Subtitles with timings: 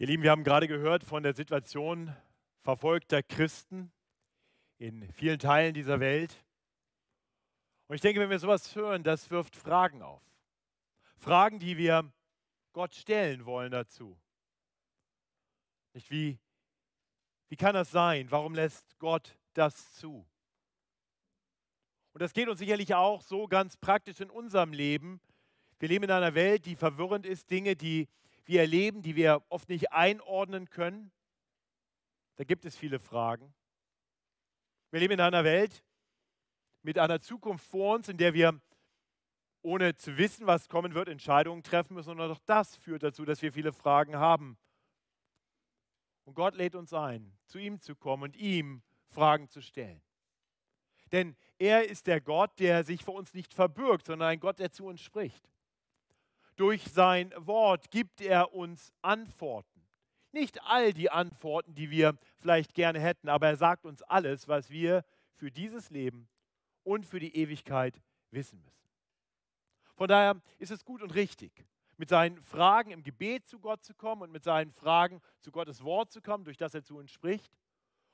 [0.00, 2.16] Ihr Lieben, wir haben gerade gehört von der Situation
[2.62, 3.92] verfolgter Christen
[4.78, 6.42] in vielen Teilen dieser Welt.
[7.86, 10.22] Und ich denke, wenn wir sowas hören, das wirft Fragen auf.
[11.18, 12.10] Fragen, die wir
[12.72, 14.18] Gott stellen wollen dazu.
[15.92, 16.38] Nicht wie,
[17.50, 18.30] wie kann das sein?
[18.30, 20.26] Warum lässt Gott das zu?
[22.14, 25.20] Und das geht uns sicherlich auch so ganz praktisch in unserem Leben.
[25.78, 28.08] Wir leben in einer Welt, die verwirrend ist, Dinge, die
[28.44, 31.12] wir erleben, die wir oft nicht einordnen können.
[32.36, 33.54] Da gibt es viele Fragen.
[34.90, 35.84] Wir leben in einer Welt
[36.82, 38.60] mit einer Zukunft vor uns, in der wir,
[39.62, 42.10] ohne zu wissen, was kommen wird, Entscheidungen treffen müssen.
[42.10, 44.58] Und auch das führt dazu, dass wir viele Fragen haben.
[46.24, 50.00] Und Gott lädt uns ein, zu ihm zu kommen und ihm Fragen zu stellen.
[51.12, 54.70] Denn er ist der Gott, der sich vor uns nicht verbürgt, sondern ein Gott, der
[54.70, 55.50] zu uns spricht.
[56.60, 59.80] Durch sein Wort gibt er uns Antworten.
[60.30, 64.68] Nicht all die Antworten, die wir vielleicht gerne hätten, aber er sagt uns alles, was
[64.68, 65.02] wir
[65.36, 66.28] für dieses Leben
[66.82, 68.76] und für die Ewigkeit wissen müssen.
[69.94, 71.64] Von daher ist es gut und richtig,
[71.96, 75.82] mit seinen Fragen im Gebet zu Gott zu kommen und mit seinen Fragen zu Gottes
[75.82, 77.56] Wort zu kommen, durch das er zu uns spricht.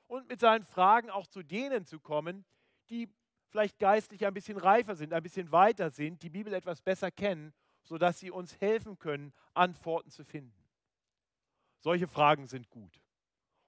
[0.07, 2.45] Und mit seinen Fragen auch zu denen zu kommen,
[2.91, 3.09] die
[3.49, 7.53] vielleicht geistlich ein bisschen reifer sind, ein bisschen weiter sind, die Bibel etwas besser kennen
[7.87, 10.53] sodass sie uns helfen können, Antworten zu finden.
[11.79, 13.01] Solche Fragen sind gut.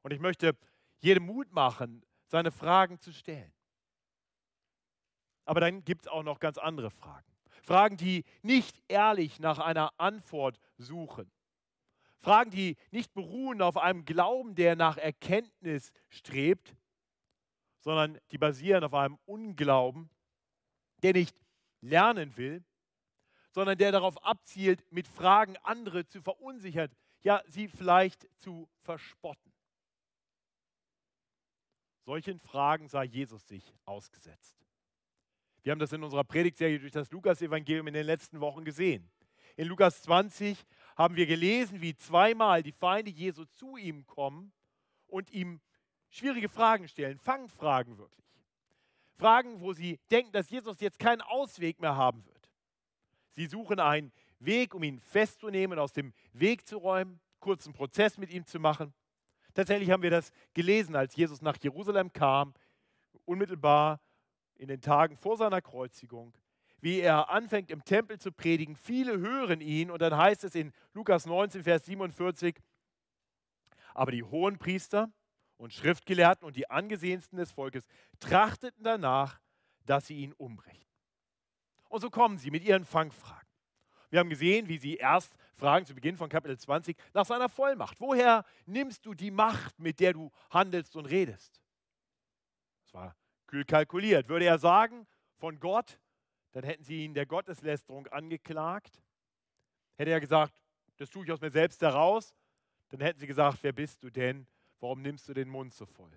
[0.02, 0.58] Und ich möchte
[1.00, 3.54] jedem Mut machen, seine Fragen zu stellen.
[5.46, 7.26] Aber dann gibt es auch noch ganz andere Fragen.
[7.64, 11.32] Fragen, die nicht ehrlich nach einer Antwort suchen.
[12.20, 16.76] Fragen, die nicht beruhen auf einem Glauben, der nach Erkenntnis strebt,
[17.80, 20.10] sondern die basieren auf einem Unglauben,
[21.02, 21.36] der nicht
[21.82, 22.64] lernen will,
[23.52, 26.90] sondern der darauf abzielt, mit Fragen andere zu verunsichern,
[27.22, 29.52] ja, sie vielleicht zu verspotten.
[32.06, 34.56] Solchen Fragen sei Jesus sich ausgesetzt.
[35.62, 39.12] Wir haben das in unserer Predigtserie durch das Lukas-Evangelium in den letzten Wochen gesehen.
[39.58, 40.66] In Lukas 20
[40.96, 44.54] haben wir gelesen, wie zweimal die Feinde Jesu zu ihm kommen
[45.08, 45.60] und ihm
[46.10, 48.26] schwierige Fragen stellen, Fangfragen wirklich.
[49.18, 52.39] Fragen, wo sie denken, dass Jesus jetzt keinen Ausweg mehr haben wird.
[53.40, 58.32] Sie suchen einen Weg, um ihn festzunehmen, aus dem Weg zu räumen, kurzen Prozess mit
[58.32, 58.94] ihm zu machen.
[59.54, 62.54] Tatsächlich haben wir das gelesen, als Jesus nach Jerusalem kam,
[63.24, 64.02] unmittelbar
[64.56, 66.34] in den Tagen vor seiner Kreuzigung,
[66.82, 68.76] wie er anfängt im Tempel zu predigen.
[68.76, 72.60] Viele hören ihn und dann heißt es in Lukas 19, Vers 47,
[73.94, 75.10] aber die hohen Priester
[75.56, 77.86] und Schriftgelehrten und die angesehensten des Volkes
[78.20, 79.40] trachteten danach,
[79.86, 80.89] dass sie ihn umbrächten.
[81.90, 83.48] Und so kommen sie mit ihren Fangfragen.
[84.10, 88.00] Wir haben gesehen, wie sie erst fragen zu Beginn von Kapitel 20 nach seiner Vollmacht.
[88.00, 91.62] Woher nimmst du die Macht, mit der du handelst und redest?
[92.84, 94.30] Das war kühl kalkuliert.
[94.30, 95.06] Würde er sagen,
[95.38, 96.00] von Gott,
[96.52, 99.02] dann hätten sie ihn der Gotteslästerung angeklagt.
[99.96, 100.54] Hätte er gesagt,
[100.98, 102.34] das tue ich aus mir selbst heraus,
[102.90, 104.48] dann hätten sie gesagt, wer bist du denn?
[104.80, 106.12] Warum nimmst du den Mund so voll?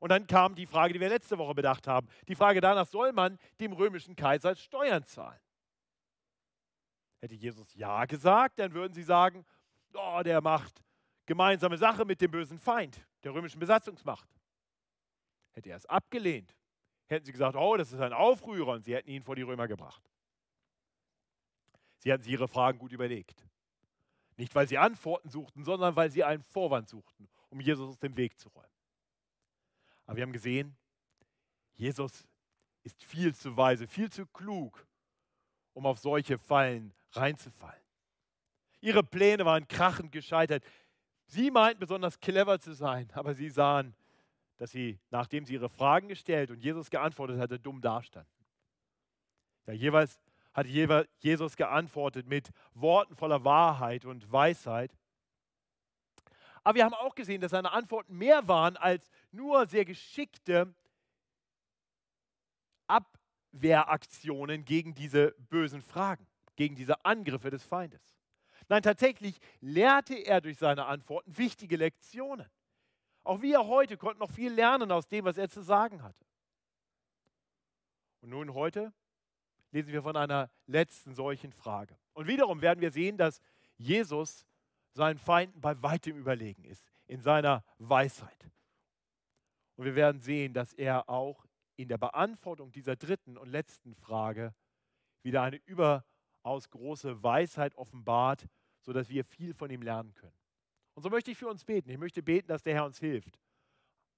[0.00, 2.08] Und dann kam die Frage, die wir letzte Woche bedacht haben.
[2.26, 5.38] Die Frage danach, soll man dem römischen Kaiser Steuern zahlen?
[7.20, 9.44] Hätte Jesus Ja gesagt, dann würden sie sagen,
[9.92, 10.82] oh, der macht
[11.26, 14.28] gemeinsame Sache mit dem bösen Feind, der römischen Besatzungsmacht.
[15.52, 16.56] Hätte er es abgelehnt,
[17.06, 19.68] hätten sie gesagt, oh, das ist ein Aufrührer und sie hätten ihn vor die Römer
[19.68, 20.10] gebracht.
[21.98, 23.46] Sie hatten sich ihre Fragen gut überlegt.
[24.38, 28.16] Nicht, weil sie Antworten suchten, sondern weil sie einen Vorwand suchten, um Jesus aus dem
[28.16, 28.79] Weg zu räumen.
[30.10, 30.76] Aber wir haben gesehen,
[31.74, 32.26] Jesus
[32.82, 34.84] ist viel zu weise, viel zu klug,
[35.72, 37.84] um auf solche Fallen reinzufallen.
[38.80, 40.64] Ihre Pläne waren krachend gescheitert.
[41.26, 43.94] Sie meinten besonders clever zu sein, aber sie sahen,
[44.56, 48.44] dass sie, nachdem sie ihre Fragen gestellt und Jesus geantwortet hatte, dumm dastanden.
[49.66, 50.20] Ja, jeweils
[50.52, 54.90] hat Jesus geantwortet mit Worten voller Wahrheit und Weisheit.
[56.64, 60.74] Aber wir haben auch gesehen, dass seine Antworten mehr waren als nur sehr geschickte
[62.86, 68.16] Abwehraktionen gegen diese bösen Fragen, gegen diese Angriffe des Feindes.
[68.68, 72.48] Nein, tatsächlich lehrte er durch seine Antworten wichtige Lektionen.
[73.22, 76.24] Auch wir heute konnten noch viel lernen aus dem, was er zu sagen hatte.
[78.20, 78.92] Und nun heute
[79.72, 81.96] lesen wir von einer letzten solchen Frage.
[82.12, 83.40] Und wiederum werden wir sehen, dass
[83.76, 84.46] Jesus
[84.92, 88.50] seinen Feinden bei weitem überlegen ist, in seiner Weisheit.
[89.80, 91.46] Und wir werden sehen, dass er auch
[91.76, 94.54] in der Beantwortung dieser dritten und letzten Frage
[95.22, 98.46] wieder eine überaus große Weisheit offenbart,
[98.82, 100.36] sodass wir viel von ihm lernen können.
[100.92, 101.88] Und so möchte ich für uns beten.
[101.88, 103.40] Ich möchte beten, dass der Herr uns hilft,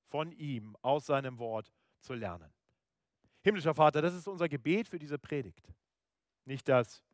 [0.08, 2.52] von ihm aus seinem Wort zu lernen.
[3.44, 5.72] Himmlischer Vater, das ist unser Gebet für diese Predigt.
[6.44, 7.04] Nicht, dass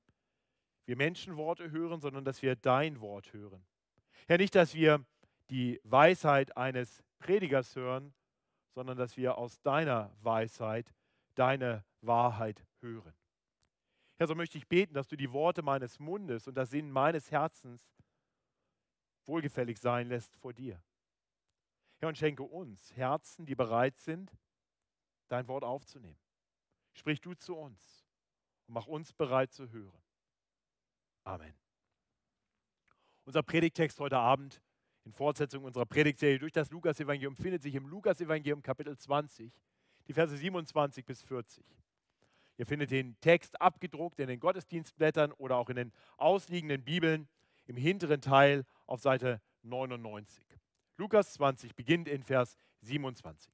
[0.87, 3.63] wir Menschenworte hören, sondern dass wir dein Wort hören.
[4.27, 5.05] Herr, nicht, dass wir
[5.51, 8.15] die Weisheit eines Predigers hören,
[8.75, 10.93] sondern dass wir aus deiner Weisheit
[11.35, 13.15] deine Wahrheit hören.
[14.17, 17.31] Herr, so möchte ich beten, dass du die Worte meines Mundes und das Sinn meines
[17.31, 17.95] Herzens
[19.27, 20.83] wohlgefällig sein lässt vor dir.
[21.99, 24.33] Herr, und schenke uns Herzen, die bereit sind,
[25.29, 26.19] dein Wort aufzunehmen.
[26.95, 28.05] Sprich du zu uns
[28.67, 30.03] und mach uns bereit zu hören.
[31.25, 31.55] Amen.
[33.25, 34.63] Unser Predigtext heute Abend
[35.09, 39.51] in Fortsetzung unserer Predigtserie durch das Lukas-Evangelium findet sich im Lukas-Evangelium Kapitel 20,
[40.07, 41.65] die Verse 27 bis 40.
[42.59, 47.27] Ihr findet den Text abgedruckt in den Gottesdienstblättern oder auch in den ausliegenden Bibeln
[47.65, 50.45] im hinteren Teil auf Seite 99.
[50.99, 53.51] Lukas 20 beginnt in Vers 27.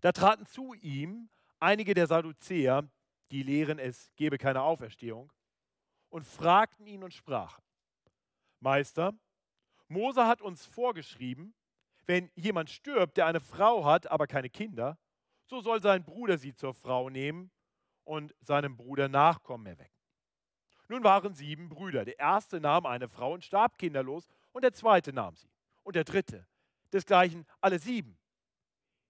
[0.00, 1.28] Da traten zu ihm
[1.60, 2.88] einige der Sadduzäer,
[3.30, 5.30] die lehren, es gebe keine Auferstehung,
[6.08, 7.62] und fragten ihn und sprachen,
[8.60, 9.12] Meister,
[9.88, 11.54] Mose hat uns vorgeschrieben,
[12.06, 14.98] wenn jemand stirbt, der eine Frau hat, aber keine Kinder,
[15.46, 17.50] so soll sein Bruder sie zur Frau nehmen
[18.04, 19.94] und seinem Bruder Nachkommen erwecken.
[20.88, 22.04] Nun waren sieben Brüder.
[22.04, 25.48] Der erste nahm eine Frau und starb kinderlos, und der zweite nahm sie.
[25.82, 26.46] Und der dritte.
[26.92, 28.18] Desgleichen alle sieben.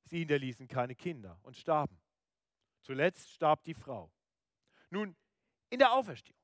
[0.04, 2.00] Sie hinterließen keine Kinder und starben.
[2.80, 4.10] Zuletzt starb die Frau.
[4.90, 5.16] Nun,
[5.70, 6.38] in der Auferstehung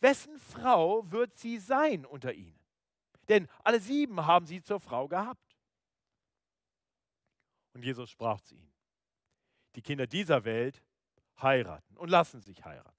[0.00, 2.59] Wessen Frau wird sie sein unter ihnen?
[3.28, 5.56] Denn alle sieben haben sie zur Frau gehabt.
[7.74, 8.72] Und Jesus sprach zu ihnen,
[9.76, 10.82] die Kinder dieser Welt
[11.40, 12.98] heiraten und lassen sich heiraten.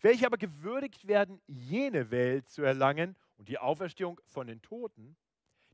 [0.00, 5.16] Welche aber gewürdigt werden, jene Welt zu erlangen und die Auferstehung von den Toten,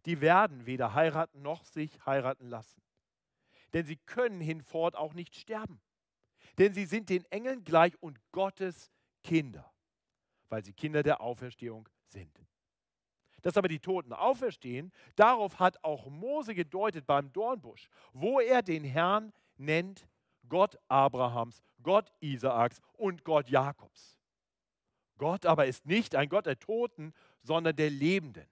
[0.05, 2.83] die werden weder heiraten noch sich heiraten lassen.
[3.73, 5.81] Denn sie können hinfort auch nicht sterben.
[6.59, 8.91] Denn sie sind den Engeln gleich und Gottes
[9.23, 9.73] Kinder
[10.49, 12.41] weil sie Kinder der Auferstehung sind.
[13.47, 18.83] Dass aber die Toten auferstehen, darauf hat auch Mose gedeutet beim Dornbusch, wo er den
[18.83, 20.09] Herrn nennt
[20.49, 24.19] Gott Abrahams, Gott Isaaks und Gott Jakobs.
[25.17, 28.49] Gott aber ist nicht ein Gott der Toten, sondern der Lebenden,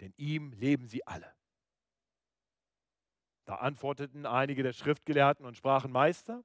[0.00, 1.32] denn ihm leben sie alle.
[3.44, 6.42] Da antworteten einige der Schriftgelehrten und sprachen, Meister,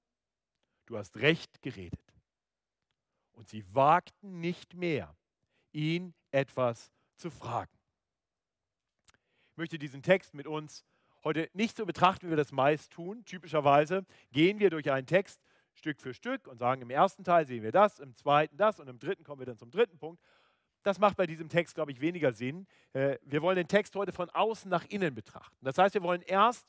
[0.85, 2.13] du hast recht geredet.
[3.31, 5.17] Und sie wagten nicht mehr,
[5.71, 7.78] ihn etwas zu fragen.
[9.59, 10.85] Möchte diesen Text mit uns
[11.25, 13.25] heute nicht so betrachten, wie wir das meist tun.
[13.25, 15.41] Typischerweise gehen wir durch einen Text
[15.73, 18.87] Stück für Stück und sagen, im ersten Teil sehen wir das, im zweiten das und
[18.87, 20.23] im dritten kommen wir dann zum dritten Punkt.
[20.83, 22.67] Das macht bei diesem Text, glaube ich, weniger Sinn.
[22.93, 25.57] Äh, wir wollen den Text heute von außen nach innen betrachten.
[25.59, 26.65] Das heißt, wir wollen erst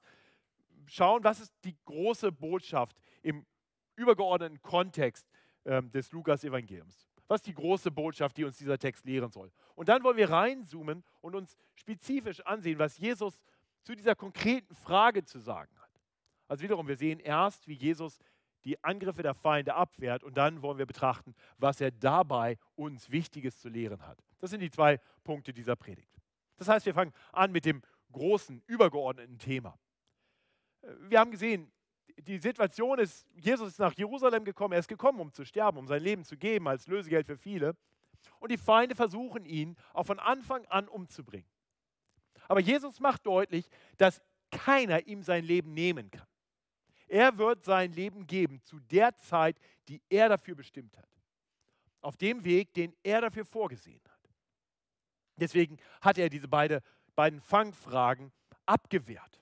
[0.86, 3.46] schauen, was ist die große Botschaft im
[3.94, 5.30] übergeordneten Kontext
[5.64, 7.06] ähm, des Lukas-Evangeliums.
[7.30, 9.52] Was ist die große Botschaft, die uns dieser Text lehren soll?
[9.76, 13.38] Und dann wollen wir reinzoomen und uns spezifisch ansehen, was Jesus
[13.84, 15.92] zu dieser konkreten Frage zu sagen hat.
[16.48, 18.18] Also wiederum, wir sehen erst, wie Jesus
[18.64, 23.60] die Angriffe der Feinde abwehrt und dann wollen wir betrachten, was er dabei uns Wichtiges
[23.60, 24.18] zu lehren hat.
[24.40, 26.20] Das sind die zwei Punkte dieser Predigt.
[26.56, 27.80] Das heißt, wir fangen an mit dem
[28.10, 29.78] großen, übergeordneten Thema.
[31.02, 31.70] Wir haben gesehen,
[32.18, 35.86] die Situation ist, Jesus ist nach Jerusalem gekommen, er ist gekommen, um zu sterben, um
[35.86, 37.76] sein Leben zu geben als Lösegeld für viele.
[38.38, 41.48] Und die Feinde versuchen ihn auch von Anfang an umzubringen.
[42.48, 46.26] Aber Jesus macht deutlich, dass keiner ihm sein Leben nehmen kann.
[47.06, 51.08] Er wird sein Leben geben zu der Zeit, die er dafür bestimmt hat.
[52.00, 54.30] Auf dem Weg, den er dafür vorgesehen hat.
[55.36, 56.82] Deswegen hat er diese beide,
[57.14, 58.32] beiden Fangfragen
[58.66, 59.40] abgewehrt.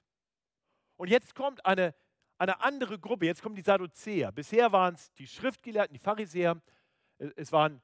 [0.97, 1.95] Und jetzt kommt eine
[2.39, 3.27] eine andere Gruppe.
[3.27, 4.33] Jetzt kommen die Sadduzäer.
[4.33, 6.61] Bisher waren es die Schriftgelehrten, die Pharisäer.
[7.19, 7.83] Es waren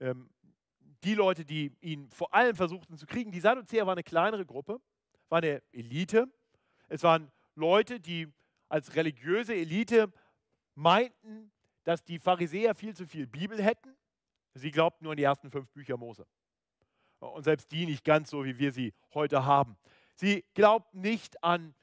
[0.00, 0.30] ähm,
[1.04, 3.30] die Leute, die ihn vor allem versuchten zu kriegen.
[3.30, 4.80] Die Sadduzäer waren eine kleinere Gruppe,
[5.28, 6.28] war eine Elite.
[6.88, 8.28] Es waren Leute, die
[8.68, 10.12] als religiöse Elite
[10.74, 11.52] meinten,
[11.84, 13.96] dass die Pharisäer viel zu viel Bibel hätten.
[14.54, 16.26] Sie glaubten nur an die ersten fünf Bücher Mose.
[17.18, 19.76] Und selbst die nicht ganz so, wie wir sie heute haben.
[20.16, 21.74] Sie glaubten nicht an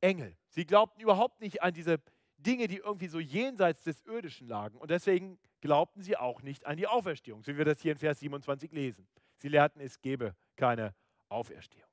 [0.00, 0.36] Engel.
[0.48, 1.98] Sie glaubten überhaupt nicht an diese
[2.38, 4.78] Dinge, die irgendwie so jenseits des Irdischen lagen.
[4.78, 7.98] Und deswegen glaubten sie auch nicht an die Auferstehung, so wie wir das hier in
[7.98, 9.08] Vers 27 lesen.
[9.38, 10.94] Sie lehrten, es gebe keine
[11.28, 11.88] Auferstehung.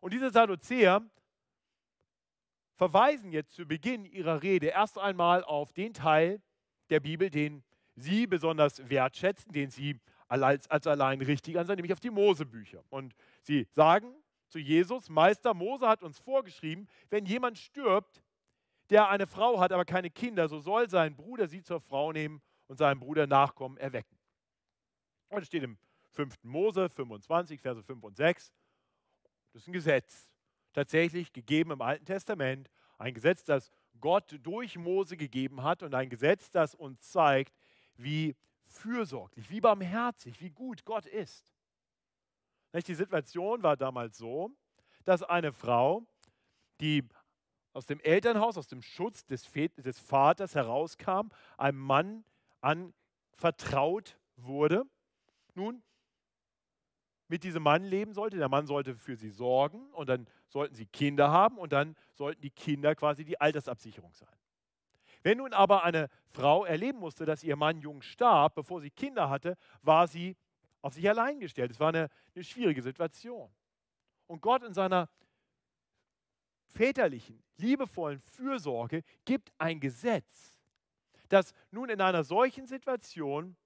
[0.00, 1.02] Und diese Sadduzäer
[2.74, 6.42] verweisen jetzt zu Beginn ihrer Rede erst einmal auf den Teil
[6.90, 7.62] der Bibel, den
[7.94, 12.82] sie besonders wertschätzen, den sie als, als allein richtig ansehen, nämlich auf die Mosebücher.
[12.88, 14.14] Und sie sagen
[14.52, 18.22] zu Jesus, Meister, Mose hat uns vorgeschrieben, wenn jemand stirbt,
[18.90, 22.42] der eine Frau hat, aber keine Kinder, so soll sein Bruder sie zur Frau nehmen
[22.66, 24.18] und seinem Bruder Nachkommen erwecken.
[25.30, 25.78] Und das steht im
[26.10, 26.44] 5.
[26.44, 28.52] Mose 25, Verse 5 und 6.
[29.52, 30.30] Das ist ein Gesetz,
[30.74, 32.70] tatsächlich gegeben im Alten Testament.
[32.98, 37.54] Ein Gesetz, das Gott durch Mose gegeben hat und ein Gesetz, das uns zeigt,
[37.96, 41.51] wie fürsorglich, wie barmherzig, wie gut Gott ist.
[42.72, 44.50] Die Situation war damals so,
[45.04, 46.06] dass eine Frau,
[46.80, 47.06] die
[47.72, 52.24] aus dem Elternhaus, aus dem Schutz des, des Vaters herauskam, einem Mann
[52.60, 54.84] anvertraut wurde,
[55.54, 55.82] nun
[57.28, 58.36] mit diesem Mann leben sollte.
[58.36, 62.42] Der Mann sollte für sie sorgen und dann sollten sie Kinder haben und dann sollten
[62.42, 64.28] die Kinder quasi die Altersabsicherung sein.
[65.22, 69.30] Wenn nun aber eine Frau erleben musste, dass ihr Mann jung starb, bevor sie Kinder
[69.30, 70.36] hatte, war sie
[70.82, 71.70] auf sich allein gestellt.
[71.70, 73.50] Es war eine, eine schwierige Situation.
[74.26, 75.08] Und Gott in seiner
[76.66, 80.58] väterlichen, liebevollen Fürsorge gibt ein Gesetz,
[81.28, 83.56] dass nun in einer solchen Situation,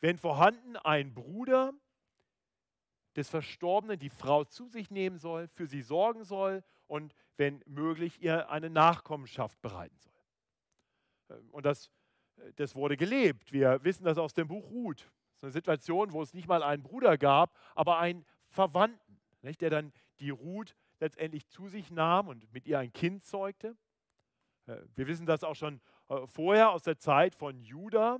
[0.00, 1.72] wenn vorhanden ein Bruder
[3.16, 8.20] des Verstorbenen die Frau zu sich nehmen soll, für sie sorgen soll und wenn möglich
[8.22, 10.12] ihr eine Nachkommenschaft bereiten soll.
[11.30, 11.90] Ähm, und das,
[12.36, 13.52] äh, das wurde gelebt.
[13.52, 15.10] Wir wissen das aus dem Buch Ruth.
[15.38, 19.70] Ist eine Situation, wo es nicht mal einen Bruder gab, aber einen Verwandten, nicht, der
[19.70, 23.76] dann die Ruth letztendlich zu sich nahm und mit ihr ein Kind zeugte.
[24.66, 28.18] Äh, wir wissen das auch schon äh, vorher aus der Zeit von Judah,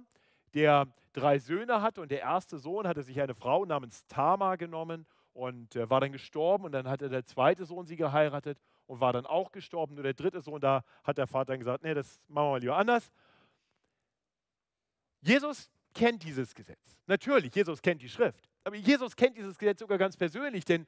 [0.54, 5.04] der drei Söhne hatte und der erste Sohn hatte sich eine Frau namens Tamar genommen
[5.32, 9.12] und äh, war dann gestorben und dann hatte der zweite Sohn sie geheiratet und war
[9.12, 9.96] dann auch gestorben.
[9.96, 12.60] Nur der dritte Sohn, da hat der Vater dann gesagt, nee, das machen wir mal
[12.60, 13.10] lieber anders.
[15.20, 16.96] Jesus kennt dieses Gesetz.
[17.06, 18.48] Natürlich, Jesus kennt die Schrift.
[18.64, 20.86] Aber Jesus kennt dieses Gesetz sogar ganz persönlich, denn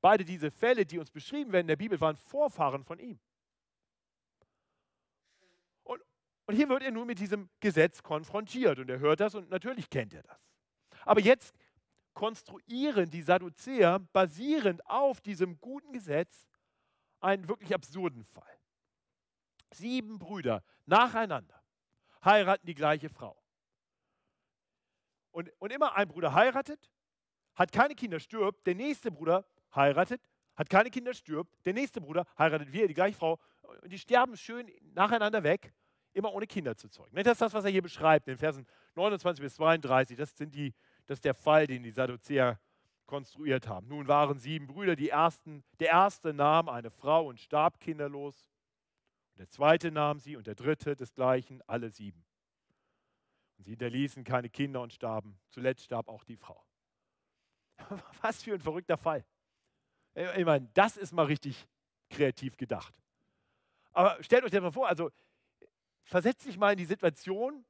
[0.00, 3.18] beide diese Fälle, die uns beschrieben werden in der Bibel, waren Vorfahren von ihm.
[6.48, 9.90] Und hier wird er nun mit diesem Gesetz konfrontiert und er hört das und natürlich
[9.90, 10.40] kennt er das.
[11.04, 11.54] Aber jetzt
[12.14, 16.48] konstruieren die Sadduzäer basierend auf diesem guten Gesetz
[17.20, 18.58] einen wirklich absurden Fall.
[19.74, 21.62] Sieben Brüder nacheinander
[22.24, 23.37] heiraten die gleiche Frau.
[25.38, 26.90] Und, und immer ein Bruder heiratet,
[27.54, 30.20] hat keine Kinder, stirbt, der nächste Bruder heiratet,
[30.56, 33.38] hat keine Kinder, stirbt, der nächste Bruder heiratet wieder die gleiche Frau
[33.82, 35.72] und die sterben schön nacheinander weg
[36.12, 37.14] immer ohne Kinder zu zeugen.
[37.14, 38.66] Das ist das, was er hier beschreibt, in den Versen
[38.96, 40.16] 29 bis 32.
[40.16, 40.74] Das, sind die,
[41.06, 42.58] das ist der Fall, den die Sadduzäer
[43.06, 43.86] konstruiert haben.
[43.86, 48.44] Nun waren sieben Brüder, die ersten, der erste nahm eine Frau und starb kinderlos.
[49.36, 52.24] Der zweite nahm sie und der dritte desgleichen, alle sieben.
[53.58, 55.38] Und sie hinterließen keine Kinder und starben.
[55.50, 56.64] Zuletzt starb auch die Frau.
[58.22, 59.24] Was für ein verrückter Fall.
[60.14, 61.66] Ich meine, das ist mal richtig
[62.10, 62.94] kreativ gedacht.
[63.92, 65.10] Aber stellt euch das mal vor, also
[66.04, 67.64] versetz dich mal in die Situation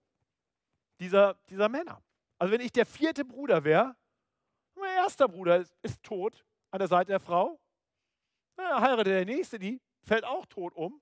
[1.01, 2.03] dieser, dieser Männer.
[2.39, 3.97] Also wenn ich der vierte Bruder wäre,
[4.75, 7.59] mein erster Bruder ist, ist, tot an der Seite der Frau,
[8.57, 11.01] dann heiratet der nächste, die fällt auch tot um.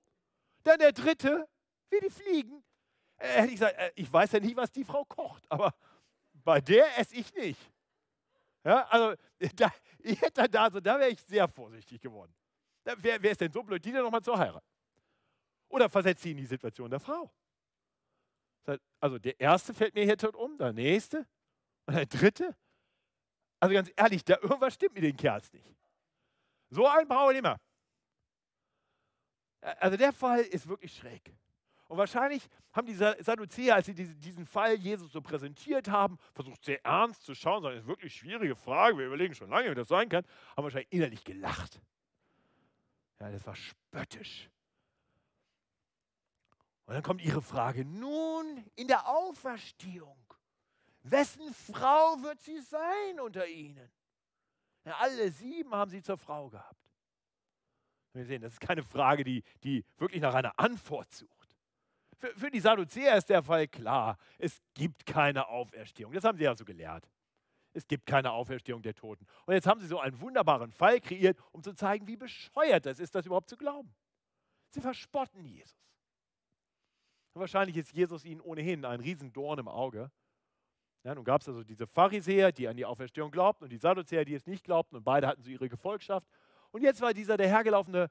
[0.63, 1.47] Dann der dritte,
[1.89, 2.63] wie die fliegen.
[3.17, 5.73] Äh, hätte ich gesagt, äh, ich weiß ja nicht, was die Frau kocht, aber
[6.33, 7.59] bei der esse ich nicht.
[8.63, 9.15] Ja, also
[9.55, 12.33] da, ich hätte da, also, da wäre ich sehr vorsichtig geworden.
[12.83, 14.65] Da, wer, wer ist denn so blöd, die dann nochmal zu heiraten?
[15.69, 17.31] Oder versetzt sie in die Situation der Frau.
[18.99, 21.25] Also der erste fällt mir hier tot um, der nächste
[21.85, 22.55] und der dritte.
[23.59, 25.75] Also ganz ehrlich, da irgendwas stimmt mit den Kerls nicht.
[26.69, 27.59] So einen brauchen wir immer.
[29.61, 31.33] Also der Fall ist wirklich schräg.
[31.87, 36.83] Und wahrscheinlich haben die Sadduzäer, als sie diesen Fall Jesus so präsentiert haben, versucht sehr
[36.85, 39.87] ernst zu schauen, das ist eine wirklich schwierige Frage, wir überlegen schon lange, wie das
[39.87, 40.25] sein kann,
[40.55, 41.81] haben wahrscheinlich innerlich gelacht.
[43.19, 44.49] Ja, das war spöttisch.
[46.85, 50.17] Und dann kommt ihre Frage, nun in der Auferstehung,
[51.03, 53.89] wessen Frau wird sie sein unter ihnen?
[54.83, 56.75] Ja, alle sieben haben sie zur Frau gehabt.
[58.13, 61.36] Wir sehen, das ist keine Frage, die, die wirklich nach einer Antwort sucht.
[62.17, 66.13] Für, für die Sadduzäer ist der Fall klar, es gibt keine Auferstehung.
[66.13, 67.07] Das haben sie ja so gelehrt.
[67.73, 69.25] Es gibt keine Auferstehung der Toten.
[69.45, 72.99] Und jetzt haben sie so einen wunderbaren Fall kreiert, um zu zeigen, wie bescheuert das
[72.99, 73.93] ist, das überhaupt zu glauben.
[74.71, 75.77] Sie verspotten Jesus.
[77.33, 80.11] Wahrscheinlich ist Jesus ihnen ohnehin ein Riesendorn im Auge.
[81.03, 84.25] Ja, nun gab es also diese Pharisäer, die an die Auferstehung glaubten, und die Sadduzäer,
[84.25, 86.27] die es nicht glaubten, und beide hatten so ihre Gefolgschaft.
[86.71, 88.09] Und jetzt war dieser der hergelaufene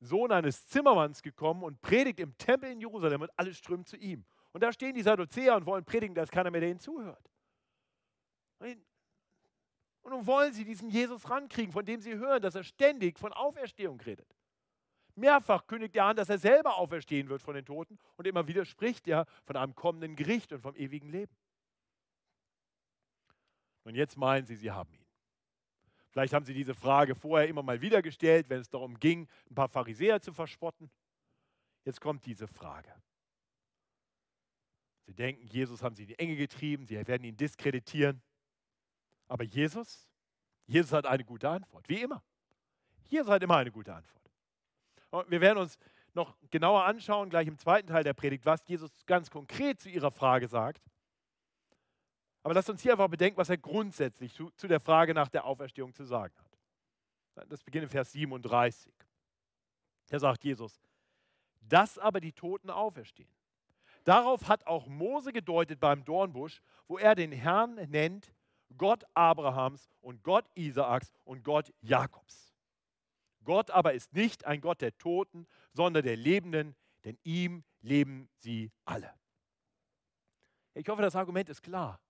[0.00, 4.24] Sohn eines Zimmermanns gekommen und predigt im Tempel in Jerusalem und alle strömen zu ihm.
[4.52, 7.30] Und da stehen die Sadduzäer und wollen predigen, da ist keiner mehr, der ihnen zuhört.
[8.58, 13.32] Und nun wollen sie diesen Jesus rankriegen, von dem sie hören, dass er ständig von
[13.32, 14.36] Auferstehung redet.
[15.16, 18.64] Mehrfach kündigt er an, dass er selber auferstehen wird von den Toten und immer wieder
[18.64, 21.34] spricht er von einem kommenden Gericht und vom ewigen Leben.
[23.84, 25.05] Und jetzt meinen sie, sie haben ihn.
[26.16, 29.54] Vielleicht haben sie diese Frage vorher immer mal wieder gestellt, wenn es darum ging, ein
[29.54, 30.90] paar Pharisäer zu verspotten.
[31.84, 32.90] Jetzt kommt diese Frage.
[35.04, 38.22] Sie denken, Jesus haben sie in die Enge getrieben, sie werden ihn diskreditieren.
[39.28, 40.08] Aber Jesus,
[40.64, 42.24] Jesus hat eine gute Antwort, wie immer.
[43.10, 44.30] Jesus hat immer eine gute Antwort.
[45.10, 45.78] Und wir werden uns
[46.14, 50.10] noch genauer anschauen, gleich im zweiten Teil der Predigt, was Jesus ganz konkret zu ihrer
[50.10, 50.80] Frage sagt.
[52.46, 55.46] Aber lasst uns hier einfach bedenken, was er grundsätzlich zu, zu der Frage nach der
[55.46, 57.50] Auferstehung zu sagen hat.
[57.50, 58.94] Das beginnt in Vers 37.
[60.10, 60.80] Da sagt Jesus,
[61.60, 63.28] dass aber die Toten auferstehen.
[64.04, 68.32] Darauf hat auch Mose gedeutet beim Dornbusch, wo er den Herrn nennt,
[68.78, 72.54] Gott Abrahams und Gott Isaaks und Gott Jakobs.
[73.42, 78.70] Gott aber ist nicht ein Gott der Toten, sondern der Lebenden, denn ihm leben sie
[78.84, 79.12] alle.
[80.74, 82.00] Ich hoffe, das Argument ist klar.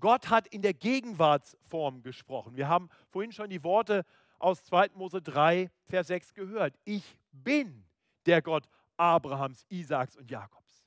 [0.00, 2.56] Gott hat in der Gegenwartsform gesprochen.
[2.56, 4.04] Wir haben vorhin schon die Worte
[4.38, 4.90] aus 2.
[4.94, 6.78] Mose 3, Vers 6 gehört.
[6.84, 7.84] Ich bin
[8.26, 10.84] der Gott Abrahams, Isaaks und Jakobs.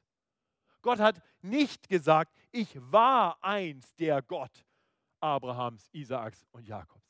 [0.82, 4.66] Gott hat nicht gesagt, ich war einst der Gott
[5.20, 7.02] Abrahams, Isaaks und Jakobs.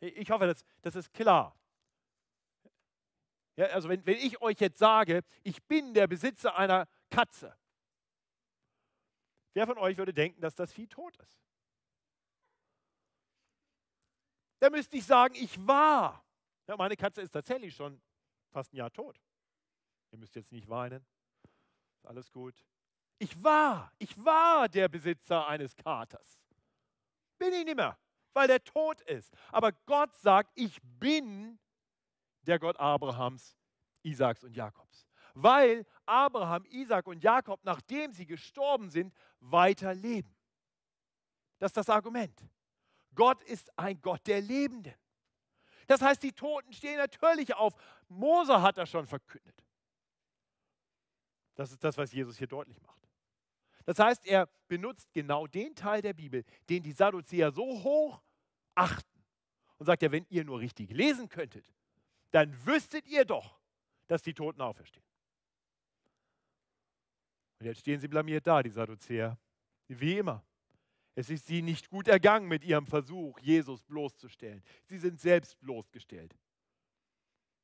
[0.00, 1.56] Ich hoffe, das, das ist klar.
[3.56, 7.56] Ja, also wenn, wenn ich euch jetzt sage, ich bin der Besitzer einer Katze,
[9.54, 11.40] wer von euch würde denken, dass das Vieh tot ist?
[14.60, 16.24] Da müsste ich sagen, ich war.
[16.66, 18.00] Ja, meine Katze ist tatsächlich schon
[18.50, 19.20] fast ein Jahr tot.
[20.10, 21.04] Ihr müsst jetzt nicht weinen.
[22.02, 22.54] Alles gut.
[23.18, 26.40] Ich war, ich war der Besitzer eines Katers.
[27.38, 27.98] Bin ich nicht mehr
[28.34, 29.32] weil er tot ist.
[29.50, 31.58] Aber Gott sagt, ich bin
[32.42, 33.56] der Gott Abrahams,
[34.02, 35.06] Isaaks und Jakobs.
[35.34, 40.34] Weil Abraham, Isaak und Jakob, nachdem sie gestorben sind, weiter leben.
[41.58, 42.40] Das ist das Argument.
[43.14, 44.94] Gott ist ein Gott der Lebenden.
[45.86, 47.74] Das heißt, die Toten stehen natürlich auf.
[48.08, 49.64] Mose hat das schon verkündet.
[51.54, 53.08] Das ist das, was Jesus hier deutlich macht.
[53.84, 58.22] Das heißt, er benutzt genau den Teil der Bibel, den die Sadduzäer so hoch
[58.74, 59.24] achten.
[59.76, 61.72] Und sagt ja, wenn ihr nur richtig lesen könntet,
[62.30, 63.60] dann wüsstet ihr doch,
[64.06, 65.04] dass die Toten auferstehen.
[67.58, 69.38] Und jetzt stehen sie blamiert da, die Sadduzäer.
[69.88, 70.44] Wie immer.
[71.14, 74.62] Es ist sie nicht gut ergangen mit ihrem Versuch, Jesus bloßzustellen.
[74.84, 76.34] Sie sind selbst bloßgestellt.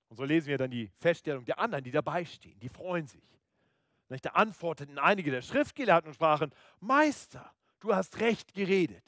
[0.08, 2.58] Und so lesen wir dann die Feststellung der anderen, die dabei stehen.
[2.60, 3.22] Die freuen sich.
[4.08, 9.04] Da antworteten einige der Schriftgelehrten und sprachen, Meister, du hast recht geredet.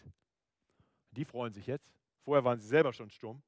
[1.11, 1.93] Die freuen sich jetzt.
[2.23, 3.43] Vorher waren sie selber schon stumm.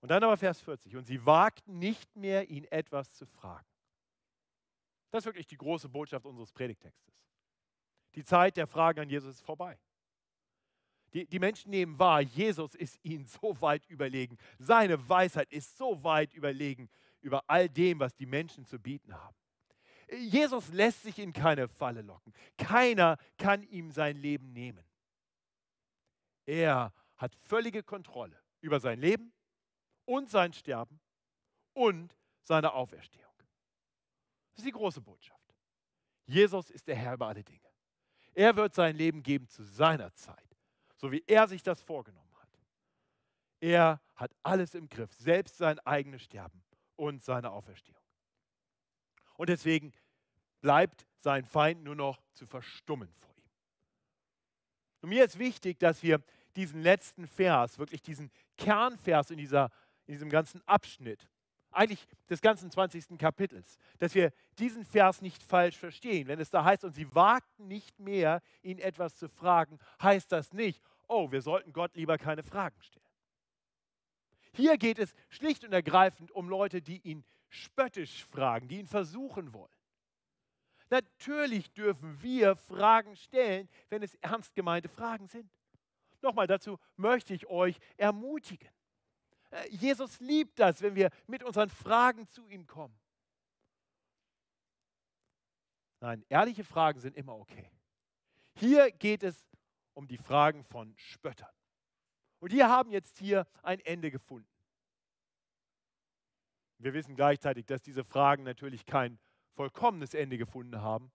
[0.00, 0.96] Und dann aber Vers 40.
[0.96, 3.66] Und sie wagten nicht mehr, ihn etwas zu fragen.
[5.10, 7.14] Das ist wirklich die große Botschaft unseres Predigtextes.
[8.14, 9.78] Die Zeit der Fragen an Jesus ist vorbei.
[11.12, 14.36] Die, die Menschen nehmen wahr, Jesus ist ihnen so weit überlegen.
[14.58, 16.88] Seine Weisheit ist so weit überlegen
[17.20, 19.36] über all dem, was die Menschen zu bieten haben.
[20.12, 22.32] Jesus lässt sich in keine Falle locken.
[22.56, 24.84] Keiner kann ihm sein Leben nehmen.
[26.46, 29.32] Er hat völlige Kontrolle über sein Leben
[30.04, 31.00] und sein Sterben
[31.74, 33.29] und seine Auferstehung.
[34.52, 35.54] Das ist die große Botschaft.
[36.26, 37.60] Jesus ist der Herr über alle Dinge.
[38.34, 40.56] Er wird sein Leben geben zu seiner Zeit,
[40.96, 42.48] so wie er sich das vorgenommen hat.
[43.60, 46.62] Er hat alles im Griff, selbst sein eigenes Sterben
[46.96, 48.00] und seine Auferstehung.
[49.34, 49.92] Und deswegen
[50.60, 53.50] bleibt sein Feind nur noch zu verstummen vor ihm.
[55.00, 56.22] Und mir ist wichtig, dass wir
[56.56, 59.70] diesen letzten Vers, wirklich diesen Kernvers in, dieser,
[60.06, 61.28] in diesem ganzen Abschnitt,
[61.72, 63.18] eigentlich des ganzen 20.
[63.18, 66.28] Kapitels, dass wir diesen Vers nicht falsch verstehen.
[66.28, 70.52] Wenn es da heißt, und sie wagten nicht mehr, ihn etwas zu fragen, heißt das
[70.52, 73.04] nicht, oh, wir sollten Gott lieber keine Fragen stellen.
[74.52, 79.52] Hier geht es schlicht und ergreifend um Leute, die ihn spöttisch fragen, die ihn versuchen
[79.52, 79.70] wollen.
[80.88, 85.48] Natürlich dürfen wir Fragen stellen, wenn es ernst gemeinte Fragen sind.
[86.20, 88.68] Nochmal dazu möchte ich euch ermutigen.
[89.50, 92.98] Äh, Jesus liebt das, wenn wir mit unseren Fragen zu ihm kommen.
[96.00, 97.70] Nein, ehrliche Fragen sind immer okay.
[98.54, 99.50] Hier geht es
[99.94, 101.52] um die Fragen von Spöttern.
[102.38, 104.48] Und die haben jetzt hier ein Ende gefunden.
[106.78, 109.18] Wir wissen gleichzeitig, dass diese Fragen natürlich kein
[109.54, 111.12] vollkommenes Ende gefunden haben.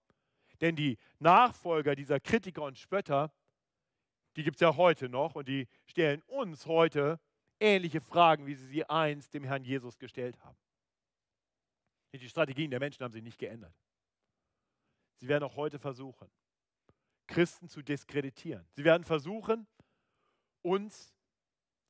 [0.60, 3.32] Denn die Nachfolger dieser Kritiker und Spötter,
[4.36, 7.18] die gibt es ja heute noch und die stellen uns heute
[7.60, 10.56] ähnliche Fragen, wie sie sie einst dem Herrn Jesus gestellt haben.
[12.12, 13.74] Die Strategien der Menschen haben sich nicht geändert.
[15.16, 16.30] Sie werden auch heute versuchen,
[17.26, 18.66] Christen zu diskreditieren.
[18.72, 19.66] Sie werden versuchen,
[20.62, 21.14] uns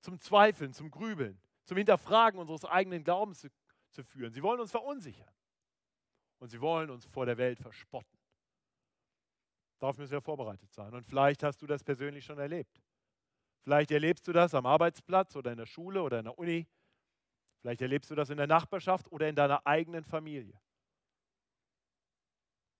[0.00, 3.48] zum Zweifeln, zum Grübeln, zum Hinterfragen unseres eigenen Glaubens zu,
[3.90, 4.32] zu führen.
[4.32, 5.32] Sie wollen uns verunsichern.
[6.38, 8.18] Und sie wollen uns vor der Welt verspotten.
[9.78, 10.94] Darauf müssen wir vorbereitet sein.
[10.94, 12.80] Und vielleicht hast du das persönlich schon erlebt.
[13.66, 16.68] Vielleicht erlebst du das am Arbeitsplatz oder in der Schule oder in der Uni.
[17.60, 20.56] Vielleicht erlebst du das in der Nachbarschaft oder in deiner eigenen Familie.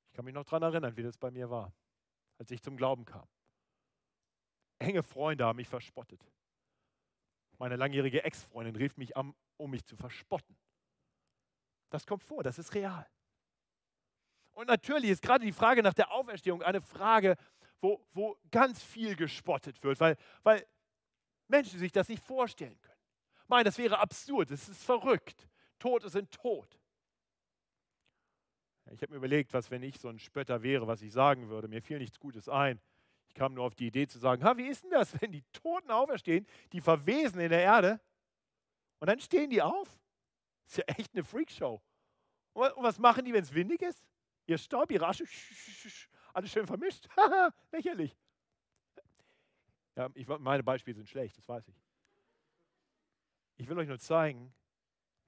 [0.07, 1.73] Ich kann mich noch daran erinnern, wie das bei mir war,
[2.39, 3.27] als ich zum Glauben kam.
[4.79, 6.25] Enge Freunde haben mich verspottet.
[7.59, 10.57] Meine langjährige Ex-Freundin rief mich an, um mich zu verspotten.
[11.91, 13.09] Das kommt vor, das ist real.
[14.53, 17.37] Und natürlich ist gerade die Frage nach der Auferstehung eine Frage,
[17.81, 20.65] wo, wo ganz viel gespottet wird, weil, weil
[21.49, 22.97] Menschen sich das nicht vorstellen können.
[23.49, 25.49] Meinen, das wäre absurd, das ist verrückt.
[25.79, 26.81] Tote sind tot.
[28.93, 31.69] Ich habe mir überlegt, was, wenn ich so ein Spötter wäre, was ich sagen würde.
[31.69, 32.81] Mir fiel nichts Gutes ein.
[33.29, 35.43] Ich kam nur auf die Idee zu sagen, ha, wie ist denn das, wenn die
[35.53, 38.01] Toten auferstehen, die verwesen in der Erde
[39.01, 39.89] und dann stehen die auf?
[40.65, 41.83] Das ist ja echt eine Freakshow.
[42.53, 44.03] Und was machen die, wenn es windig ist?
[44.47, 45.25] Ihr Staub, ihre Asche,
[46.33, 47.09] alles schön vermischt.
[47.73, 48.17] Lächerlich.
[49.97, 51.83] Ja, ich, meine Beispiele sind schlecht, das weiß ich.
[53.57, 54.55] Ich will euch nur zeigen,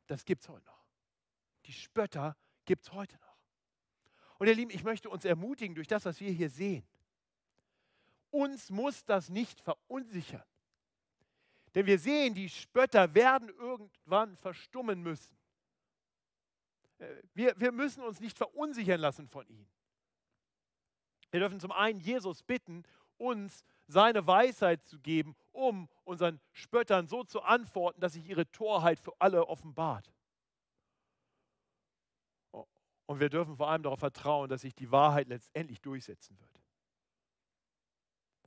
[0.07, 0.85] das gibt es heute noch.
[1.65, 3.39] Die Spötter gibt es heute noch.
[4.39, 6.87] Und ihr Lieben, ich möchte uns ermutigen durch das, was wir hier sehen.
[8.31, 10.45] Uns muss das nicht verunsichern.
[11.75, 15.37] Denn wir sehen, die Spötter werden irgendwann verstummen müssen.
[16.99, 19.69] Äh, wir, wir müssen uns nicht verunsichern lassen von ihnen.
[21.31, 22.85] Wir dürfen zum einen Jesus bitten,
[23.17, 29.01] uns seine Weisheit zu geben, um unseren Spöttern so zu antworten, dass sich ihre Torheit
[29.01, 30.13] für alle offenbart.
[33.07, 36.61] Und wir dürfen vor allem darauf vertrauen, dass sich die Wahrheit letztendlich durchsetzen wird.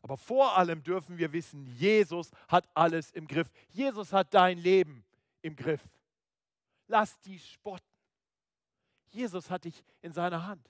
[0.03, 3.51] Aber vor allem dürfen wir wissen, Jesus hat alles im Griff.
[3.69, 5.03] Jesus hat dein Leben
[5.41, 5.81] im Griff.
[6.87, 7.85] Lass die spotten.
[9.09, 10.67] Jesus hat dich in seiner Hand.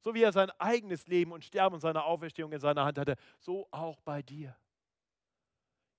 [0.00, 3.16] So wie er sein eigenes Leben und Sterben und seine Auferstehung in seiner Hand hatte,
[3.38, 4.56] so auch bei dir.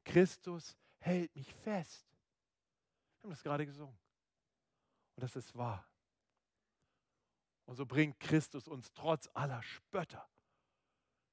[0.04, 2.08] Christus hält mich fest.
[3.20, 3.98] Wir haben das gerade gesungen.
[5.16, 5.88] Und das ist wahr.
[7.66, 10.28] Und so bringt Christus uns trotz aller Spötter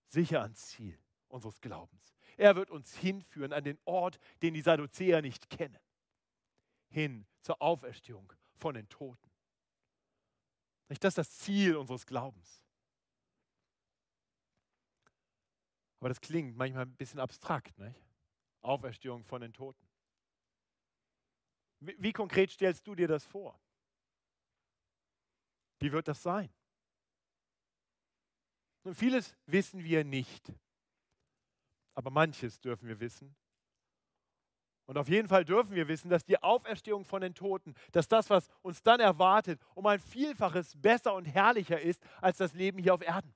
[0.08, 2.14] sicher ans Ziel unseres Glaubens.
[2.36, 5.78] Er wird uns hinführen an den Ort, den die Sadduzäer nicht kennen.
[6.88, 9.27] Hin zur Auferstehung von den Toten.
[10.88, 12.62] Das ist das Ziel unseres Glaubens.
[16.00, 18.00] Aber das klingt manchmal ein bisschen abstrakt, nicht?
[18.62, 19.86] Auferstehung von den Toten.
[21.80, 23.60] Wie, wie konkret stellst du dir das vor?
[25.78, 26.52] Wie wird das sein?
[28.84, 30.52] Nun, vieles wissen wir nicht,
[31.94, 33.36] aber manches dürfen wir wissen.
[34.88, 38.30] Und auf jeden Fall dürfen wir wissen, dass die Auferstehung von den Toten, dass das,
[38.30, 42.94] was uns dann erwartet, um ein Vielfaches besser und herrlicher ist als das Leben hier
[42.94, 43.34] auf Erden.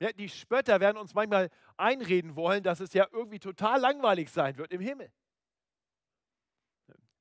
[0.00, 4.56] Ja, die Spötter werden uns manchmal einreden wollen, dass es ja irgendwie total langweilig sein
[4.56, 5.12] wird im Himmel.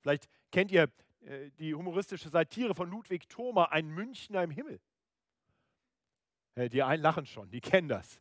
[0.01, 0.91] Vielleicht kennt ihr
[1.21, 4.81] äh, die humoristische Satire von Ludwig Thoma, ein Münchner im Himmel.
[6.55, 8.19] Die einen lachen schon, die kennen das.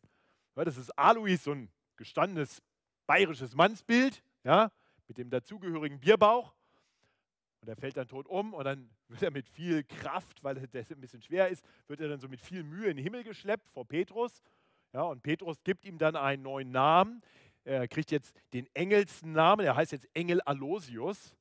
[0.53, 2.61] Das ist Alois, so ein gestandenes
[3.05, 4.71] bayerisches Mannsbild, ja,
[5.07, 6.53] mit dem dazugehörigen Bierbauch.
[7.61, 10.85] Und er fällt dann tot um und dann wird er mit viel Kraft, weil der
[10.89, 13.69] ein bisschen schwer ist, wird er dann so mit viel Mühe in den Himmel geschleppt
[13.69, 14.43] vor Petrus.
[14.91, 17.21] Ja, und Petrus gibt ihm dann einen neuen Namen.
[17.63, 21.35] Er kriegt jetzt den Engelsnamen, er heißt jetzt Engel Alosius.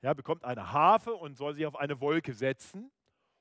[0.00, 2.92] Ja, bekommt eine Harfe und soll sich auf eine Wolke setzen.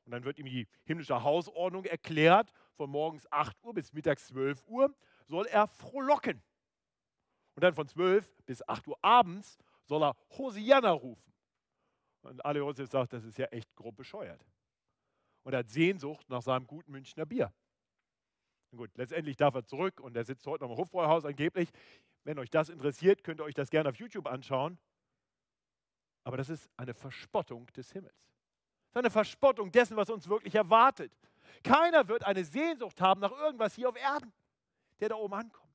[0.06, 2.52] Und dann wird ihm die himmlische Hausordnung erklärt.
[2.78, 4.96] Von morgens 8 Uhr bis mittags 12 Uhr
[5.28, 6.42] soll er frohlocken.
[7.58, 11.34] Und dann von 12 bis 8 Uhr abends soll er Hosianna rufen.
[12.22, 14.46] Und alle Josef sagt, das ist ja echt grob bescheuert.
[15.42, 17.52] Und er hat Sehnsucht nach seinem guten Münchner Bier.
[18.70, 21.72] Und gut, letztendlich darf er zurück und er sitzt heute noch im Hofbräuhaus angeblich.
[22.24, 24.78] Wenn euch das interessiert, könnt ihr euch das gerne auf YouTube anschauen.
[26.26, 28.14] Aber das ist eine Verspottung des Himmels.
[28.92, 31.12] Das ist eine Verspottung dessen, was uns wirklich erwartet.
[31.64, 34.32] Keiner wird eine Sehnsucht haben nach irgendwas hier auf Erden,
[35.00, 35.67] der da oben ankommt.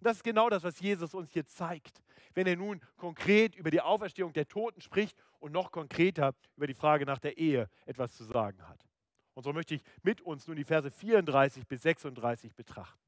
[0.00, 3.70] Und das ist genau das, was Jesus uns hier zeigt, wenn er nun konkret über
[3.70, 8.16] die Auferstehung der Toten spricht und noch konkreter über die Frage nach der Ehe etwas
[8.16, 8.88] zu sagen hat.
[9.34, 12.98] Und so möchte ich mit uns nun die Verse 34 bis 36 betrachten.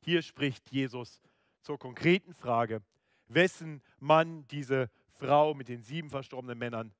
[0.00, 1.22] Hier spricht Jesus
[1.60, 2.82] zur konkreten Frage,
[3.28, 6.92] wessen Mann diese Frau mit den sieben verstorbenen Männern,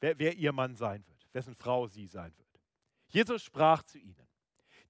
[0.00, 2.60] wer, wer ihr Mann sein wird, wessen Frau sie sein wird.
[3.08, 4.28] Jesus sprach zu ihnen,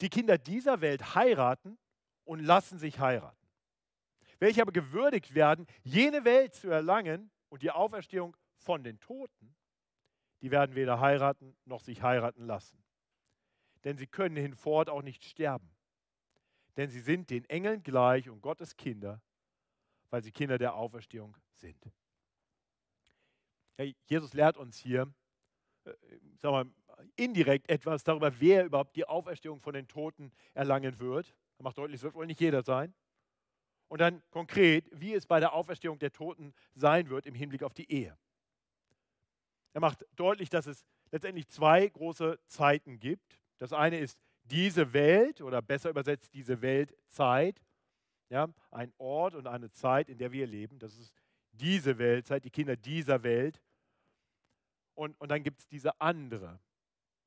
[0.01, 1.79] die Kinder dieser Welt heiraten
[2.27, 3.47] und lassen sich heiraten.
[4.39, 9.55] Welche aber gewürdigt werden, jene Welt zu erlangen und die Auferstehung von den Toten,
[10.43, 12.83] die werden weder heiraten noch sich heiraten lassen.
[13.85, 15.71] Denn sie können hinfort auch nicht sterben.
[16.77, 19.23] Denn sie sind den Engeln gleich und Gottes Kinder,
[20.11, 21.91] weil sie Kinder der Auferstehung sind.
[24.07, 25.13] Jesus lehrt uns hier,
[25.85, 25.93] äh,
[26.39, 26.67] sag mal,
[27.15, 31.35] indirekt etwas darüber, wer überhaupt die Auferstehung von den Toten erlangen wird.
[31.59, 32.95] Er macht deutlich, es wird wohl nicht jeder sein.
[33.89, 37.75] Und dann konkret, wie es bei der Auferstehung der Toten sein wird im Hinblick auf
[37.75, 38.17] die Ehe.
[39.73, 43.39] Er macht deutlich, dass es letztendlich zwei große Zeiten gibt.
[43.59, 47.61] Das eine ist diese Welt oder besser übersetzt diese Weltzeit.
[48.29, 50.79] Ja, ein Ort und eine Zeit, in der wir leben.
[50.81, 51.15] Das ist
[51.53, 53.63] diese Weltzeit, die Kinder dieser Welt.
[54.95, 56.59] Und, und dann gibt es diese andere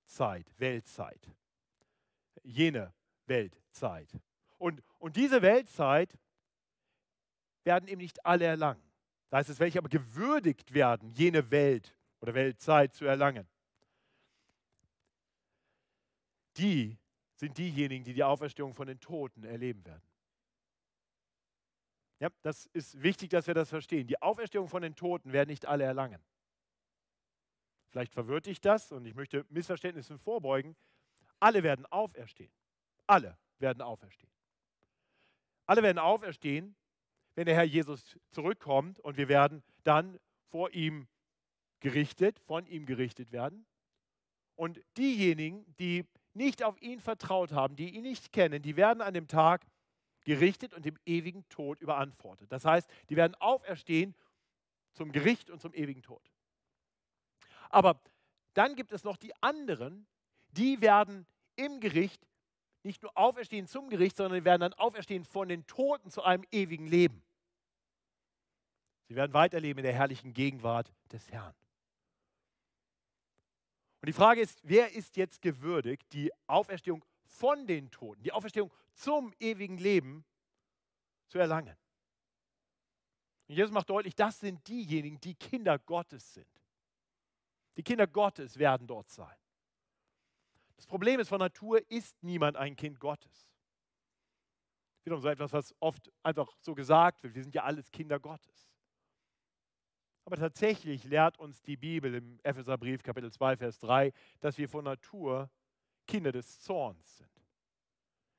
[0.05, 1.29] Zeit, Weltzeit.
[2.43, 2.93] Jene
[3.29, 4.09] Weltzeit.
[4.57, 6.17] Und, und diese Weltzeit
[7.63, 8.83] werden eben nicht alle erlangen.
[9.29, 13.47] Da heißt es, welche aber gewürdigt werden, jene Welt oder Weltzeit zu erlangen.
[16.57, 16.97] Die
[17.35, 20.03] sind diejenigen, die die Auferstehung von den Toten erleben werden.
[22.19, 24.07] Ja, das ist wichtig, dass wir das verstehen.
[24.07, 26.21] Die Auferstehung von den Toten werden nicht alle erlangen.
[27.87, 30.75] Vielleicht verwirrt dich das und ich möchte Missverständnissen vorbeugen.
[31.39, 32.51] Alle werden auferstehen.
[33.09, 34.31] Alle werden auferstehen.
[35.65, 36.75] Alle werden auferstehen,
[37.33, 40.19] wenn der Herr Jesus zurückkommt und wir werden dann
[40.49, 41.07] vor ihm
[41.79, 43.65] gerichtet, von ihm gerichtet werden.
[44.55, 49.15] Und diejenigen, die nicht auf ihn vertraut haben, die ihn nicht kennen, die werden an
[49.15, 49.65] dem Tag
[50.23, 52.51] gerichtet und dem ewigen Tod überantwortet.
[52.51, 54.13] Das heißt, die werden auferstehen
[54.93, 56.21] zum Gericht und zum ewigen Tod.
[57.71, 57.99] Aber
[58.53, 60.05] dann gibt es noch die anderen,
[60.51, 62.27] die werden im Gericht
[62.83, 66.45] nicht nur auferstehen zum Gericht, sondern die werden dann auferstehen von den Toten zu einem
[66.51, 67.23] ewigen Leben.
[69.07, 71.55] Sie werden weiterleben in der herrlichen Gegenwart des Herrn.
[74.01, 78.71] Und die Frage ist, wer ist jetzt gewürdigt, die Auferstehung von den Toten, die Auferstehung
[78.93, 80.23] zum ewigen Leben
[81.27, 81.75] zu erlangen?
[83.47, 86.47] Und Jesus macht deutlich, das sind diejenigen, die Kinder Gottes sind.
[87.75, 89.35] Die Kinder Gottes werden dort sein.
[90.79, 93.49] Das Problem ist, von Natur ist niemand ein Kind Gottes.
[95.03, 97.35] Wiederum so etwas, was oft einfach so gesagt wird.
[97.35, 98.71] Wir sind ja alles Kinder Gottes.
[100.23, 104.85] Aber tatsächlich lehrt uns die Bibel im Epheserbrief Kapitel 2, Vers 3, dass wir von
[104.85, 105.51] Natur
[106.07, 107.29] Kinder des Zorns sind.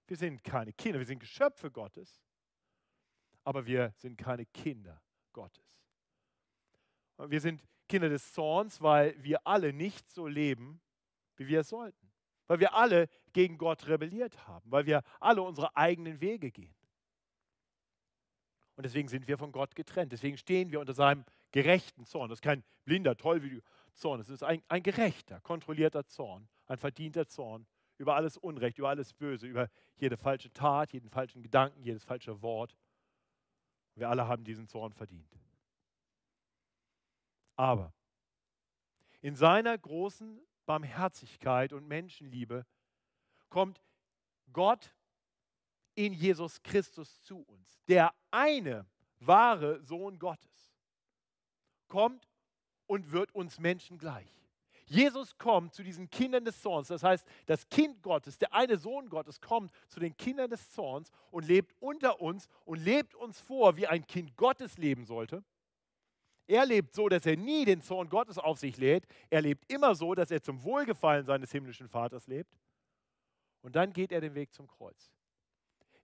[0.07, 2.23] Wir sind keine Kinder, wir sind Geschöpfe Gottes,
[3.45, 5.03] aber wir sind keine Kinder
[5.35, 5.79] Gottes.
[7.19, 10.81] Wir sind Kinder des Zorns, weil wir alle nicht so leben,
[11.37, 12.00] wie wir es sollten.
[12.51, 16.75] Weil wir alle gegen Gott rebelliert haben, weil wir alle unsere eigenen Wege gehen.
[18.75, 20.11] Und deswegen sind wir von Gott getrennt.
[20.11, 22.29] Deswegen stehen wir unter seinem gerechten Zorn.
[22.29, 23.63] Das ist kein blinder, tollwütiger
[23.95, 24.19] Zorn.
[24.19, 29.13] Es ist ein, ein gerechter, kontrollierter Zorn, ein verdienter Zorn über alles Unrecht, über alles
[29.13, 32.77] Böse, über jede falsche Tat, jeden falschen Gedanken, jedes falsche Wort.
[33.95, 35.39] Wir alle haben diesen Zorn verdient.
[37.55, 37.95] Aber
[39.21, 42.67] in seiner großen Barmherzigkeit und Menschenliebe
[43.49, 43.83] kommt
[44.53, 44.95] Gott
[45.95, 48.87] in Jesus Christus zu uns, der eine
[49.19, 50.75] wahre Sohn Gottes,
[51.89, 52.29] kommt
[52.87, 54.41] und wird uns Menschen gleich.
[54.87, 56.89] Jesus kommt zu diesen Kindern des Zorns.
[56.89, 61.13] Das heißt, das Kind Gottes, der eine Sohn Gottes, kommt zu den Kindern des Zorns
[61.31, 65.45] und lebt unter uns und lebt uns vor, wie ein Kind Gottes leben sollte.
[66.51, 69.07] Er lebt so, dass er nie den Zorn Gottes auf sich lädt.
[69.31, 72.53] Er lebt immer so, dass er zum Wohlgefallen seines himmlischen Vaters lebt.
[73.63, 75.13] Und dann geht er den Weg zum Kreuz.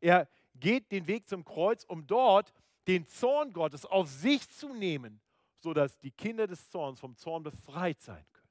[0.00, 2.54] Er geht den Weg zum Kreuz, um dort
[2.86, 5.20] den Zorn Gottes auf sich zu nehmen,
[5.56, 8.48] sodass die Kinder des Zorns vom Zorn befreit sein können.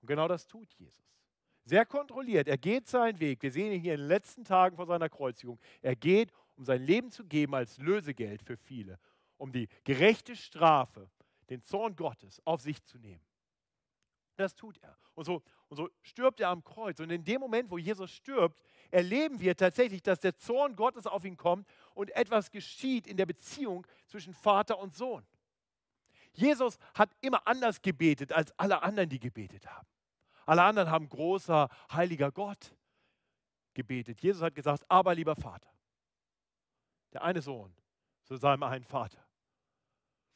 [0.00, 1.04] Und genau das tut Jesus.
[1.64, 2.48] Sehr kontrolliert.
[2.48, 3.40] Er geht seinen Weg.
[3.44, 5.60] Wir sehen ihn hier in den letzten Tagen vor seiner Kreuzigung.
[5.82, 8.98] Er geht, um sein Leben zu geben als Lösegeld für viele
[9.36, 11.10] um die gerechte Strafe,
[11.50, 13.24] den Zorn Gottes auf sich zu nehmen.
[14.36, 14.96] Das tut er.
[15.14, 16.98] Und so, und so stirbt er am Kreuz.
[17.00, 21.24] Und in dem Moment, wo Jesus stirbt, erleben wir tatsächlich, dass der Zorn Gottes auf
[21.24, 25.24] ihn kommt und etwas geschieht in der Beziehung zwischen Vater und Sohn.
[26.32, 29.86] Jesus hat immer anders gebetet als alle anderen, die gebetet haben.
[30.46, 32.74] Alle anderen haben großer, heiliger Gott
[33.72, 34.20] gebetet.
[34.20, 35.72] Jesus hat gesagt, aber lieber Vater.
[37.12, 37.74] Der eine Sohn
[38.24, 39.23] zu seinem einen Vater.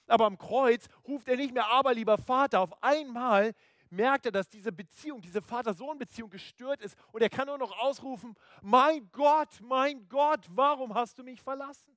[0.09, 2.61] Aber am Kreuz ruft er nicht mehr, aber lieber Vater.
[2.61, 3.55] Auf einmal
[3.91, 6.97] merkt er, dass diese Beziehung, diese Vater-Sohn-Beziehung gestört ist.
[7.13, 11.97] Und er kann nur noch ausrufen, mein Gott, mein Gott, warum hast du mich verlassen?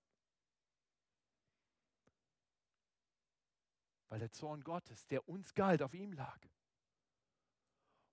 [4.09, 6.39] Weil der Zorn Gottes, der uns galt, auf ihm lag.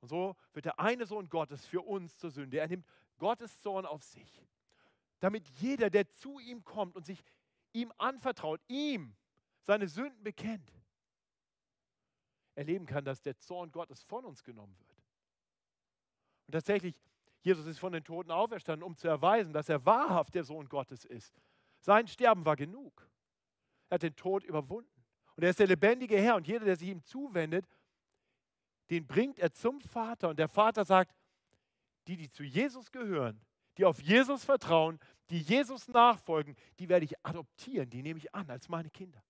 [0.00, 2.58] Und so wird der eine Sohn Gottes für uns zur Sünde.
[2.58, 2.86] Er nimmt
[3.18, 4.46] Gottes Zorn auf sich,
[5.18, 7.24] damit jeder, der zu ihm kommt und sich
[7.72, 9.16] ihm anvertraut, ihm
[9.62, 10.72] seine Sünden bekennt,
[12.54, 14.98] erleben kann, dass der Zorn Gottes von uns genommen wird.
[16.46, 16.94] Und tatsächlich,
[17.40, 21.04] Jesus ist von den Toten auferstanden, um zu erweisen, dass er wahrhaft der Sohn Gottes
[21.04, 21.40] ist.
[21.80, 23.08] Sein Sterben war genug.
[23.88, 25.04] Er hat den Tod überwunden.
[25.36, 26.36] Und er ist der lebendige Herr.
[26.36, 27.66] Und jeder, der sich ihm zuwendet,
[28.90, 30.30] den bringt er zum Vater.
[30.30, 31.14] Und der Vater sagt,
[32.06, 33.40] die, die zu Jesus gehören,
[33.76, 34.98] die auf Jesus vertrauen,
[35.30, 39.22] die Jesus nachfolgen, die werde ich adoptieren, die nehme ich an als meine Kinder.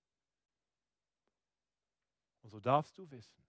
[2.42, 3.42] Und so darfst du wissen,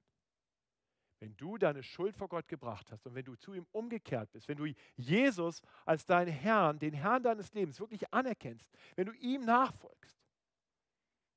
[1.19, 4.47] wenn du deine Schuld vor Gott gebracht hast und wenn du zu ihm umgekehrt bist,
[4.47, 9.43] wenn du Jesus als deinen Herrn, den Herrn deines Lebens wirklich anerkennst, wenn du ihm
[9.43, 10.17] nachfolgst,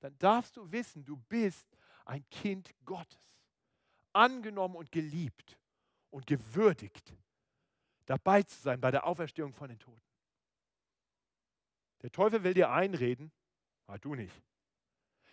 [0.01, 1.67] dann darfst du wissen, du bist
[2.05, 3.41] ein Kind Gottes,
[4.13, 5.59] angenommen und geliebt
[6.11, 7.15] und gewürdigt,
[8.07, 10.01] dabei zu sein bei der Auferstehung von den Toten.
[12.03, 13.33] Der Teufel will dir einreden,
[13.87, 14.43] ah, du nicht.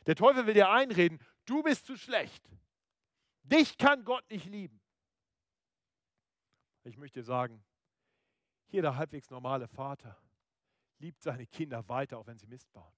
[0.06, 2.48] Der Teufel will dir einreden, Du bist zu schlecht.
[3.42, 4.80] Dich kann Gott nicht lieben.
[6.84, 7.64] Ich möchte sagen,
[8.68, 10.16] jeder halbwegs normale Vater
[11.00, 12.94] liebt seine Kinder weiter, auch wenn sie Mist bauen.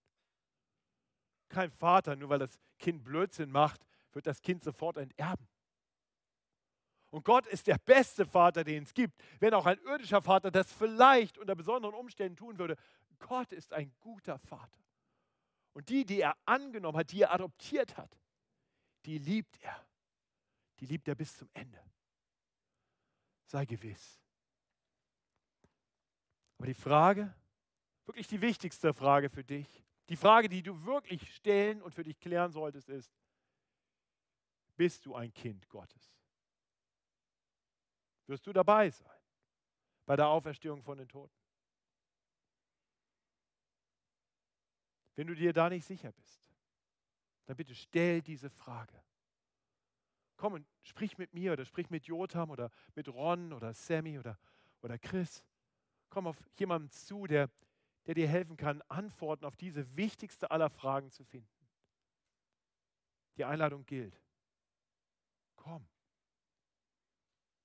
[1.48, 5.48] Kein Vater, nur weil das Kind Blödsinn macht, wird das Kind sofort enterben.
[7.10, 9.18] Und Gott ist der beste Vater, den es gibt.
[9.40, 12.76] Wenn auch ein irdischer Vater das vielleicht unter besonderen Umständen tun würde,
[13.18, 14.82] Gott ist ein guter Vater.
[15.72, 18.21] Und die, die er angenommen hat, die er adoptiert hat,
[19.06, 19.86] die liebt er.
[20.80, 21.80] Die liebt er bis zum Ende.
[23.46, 24.20] Sei gewiss.
[26.58, 27.34] Aber die Frage,
[28.06, 32.20] wirklich die wichtigste Frage für dich, die Frage, die du wirklich stellen und für dich
[32.20, 33.12] klären solltest, ist,
[34.76, 36.16] bist du ein Kind Gottes?
[38.28, 39.20] Wirst du dabei sein
[40.06, 41.36] bei der Auferstehung von den Toten?
[45.16, 46.41] Wenn du dir da nicht sicher bist,
[47.52, 48.98] dann bitte stell diese Frage.
[50.38, 54.40] Komm und sprich mit mir oder sprich mit Jotam oder mit Ron oder Sammy oder,
[54.82, 55.44] oder Chris.
[56.10, 57.50] Komm auf jemanden zu, der,
[58.06, 61.68] der dir helfen kann, Antworten auf diese wichtigste aller Fragen zu finden.
[63.36, 64.18] Die Einladung gilt.
[65.58, 65.86] Komm,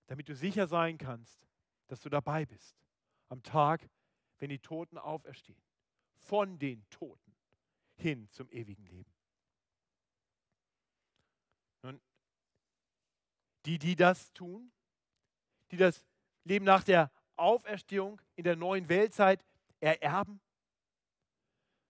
[0.08, 1.46] damit du sicher sein kannst,
[1.86, 2.76] dass du dabei bist
[3.28, 3.88] am Tag,
[4.38, 5.62] wenn die Toten auferstehen.
[6.16, 7.36] Von den Toten
[7.94, 9.15] hin zum ewigen Leben.
[13.66, 14.72] Die, die das tun,
[15.70, 16.04] die das
[16.44, 19.44] Leben nach der Auferstehung in der neuen Weltzeit
[19.80, 20.40] ererben.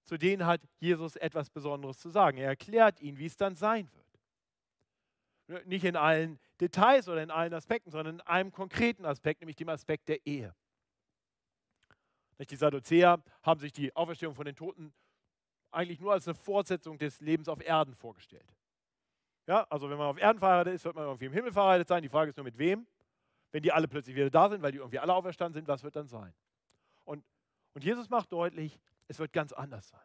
[0.05, 2.39] Zu denen hat Jesus etwas Besonderes zu sagen.
[2.39, 5.67] Er erklärt ihnen, wie es dann sein wird.
[5.67, 9.69] Nicht in allen Details oder in allen Aspekten, sondern in einem konkreten Aspekt, nämlich dem
[9.69, 10.55] Aspekt der Ehe.
[12.39, 14.93] Die Sadduzäer haben sich die Auferstehung von den Toten
[15.71, 18.53] eigentlich nur als eine Fortsetzung des Lebens auf Erden vorgestellt.
[19.47, 22.03] Ja, also wenn man auf Erden verheiratet ist, wird man irgendwie im Himmel verheiratet sein.
[22.03, 22.87] Die Frage ist nur mit wem.
[23.53, 25.95] Wenn die alle plötzlich wieder da sind, weil die irgendwie alle auferstanden sind, was wird
[25.95, 26.35] dann sein?
[27.05, 27.25] Und,
[27.75, 30.01] und Jesus macht deutlich, es wird ganz anders sein.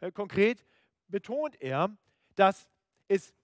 [0.00, 0.64] Ja, konkret
[1.08, 1.90] betont er,
[2.36, 2.68] dass
[3.08, 3.34] es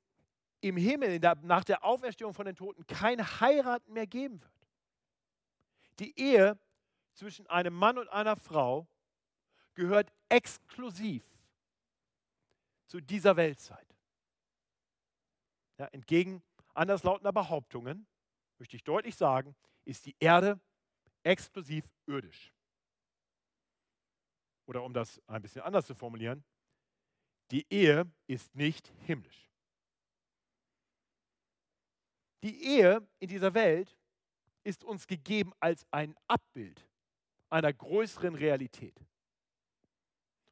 [0.60, 4.52] im Himmel der, nach der Auferstehung von den Toten kein Heiraten mehr geben wird.
[5.98, 6.58] Die Ehe
[7.14, 8.86] zwischen einem Mann und einer Frau
[9.74, 11.24] gehört exklusiv
[12.86, 13.89] zu dieser Weltzeit.
[15.80, 16.42] Ja, entgegen
[16.74, 18.06] anderslautender Behauptungen,
[18.58, 20.60] möchte ich deutlich sagen, ist die Erde
[21.22, 22.52] exklusiv irdisch.
[24.66, 26.44] Oder um das ein bisschen anders zu formulieren,
[27.50, 29.48] die Ehe ist nicht himmlisch.
[32.42, 33.96] Die Ehe in dieser Welt
[34.64, 36.86] ist uns gegeben als ein Abbild
[37.48, 39.00] einer größeren Realität.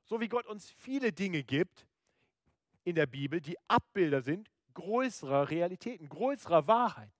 [0.05, 1.86] So wie Gott uns viele Dinge gibt
[2.84, 7.12] in der Bibel, die Abbilder sind größerer Realitäten, größerer Wahrheit.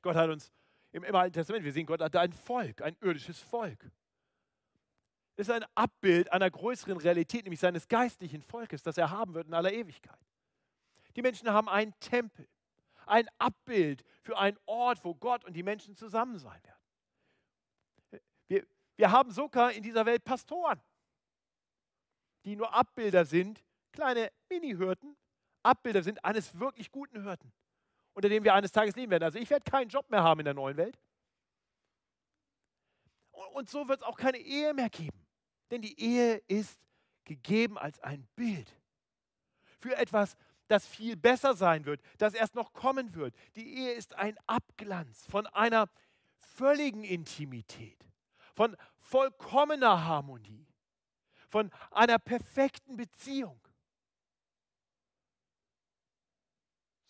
[0.00, 0.50] Gott hat uns
[0.92, 3.90] im, im Alten Testament, wir sehen, Gott hat ein Volk, ein irdisches Volk.
[5.36, 9.46] Es ist ein Abbild einer größeren Realität, nämlich seines geistlichen Volkes, das er haben wird
[9.46, 10.18] in aller Ewigkeit.
[11.16, 12.48] Die Menschen haben einen Tempel,
[13.06, 18.22] ein Abbild für einen Ort, wo Gott und die Menschen zusammen sein werden.
[18.48, 20.80] Wir, wir haben sogar in dieser Welt Pastoren,
[22.44, 25.16] die nur Abbilder sind, kleine Mini-Hürden,
[25.62, 27.52] Abbilder sind eines wirklich guten Hirten,
[28.14, 29.24] unter dem wir eines Tages leben werden.
[29.24, 30.98] Also ich werde keinen Job mehr haben in der neuen Welt.
[33.52, 35.26] Und so wird es auch keine Ehe mehr geben.
[35.70, 36.78] Denn die Ehe ist
[37.24, 38.74] gegeben als ein Bild
[39.82, 40.36] für etwas,
[40.68, 43.34] das viel besser sein wird, das erst noch kommen wird.
[43.56, 45.88] Die Ehe ist ein Abglanz von einer
[46.36, 47.98] völligen Intimität,
[48.54, 50.66] von vollkommener Harmonie,
[51.48, 53.60] von einer perfekten Beziehung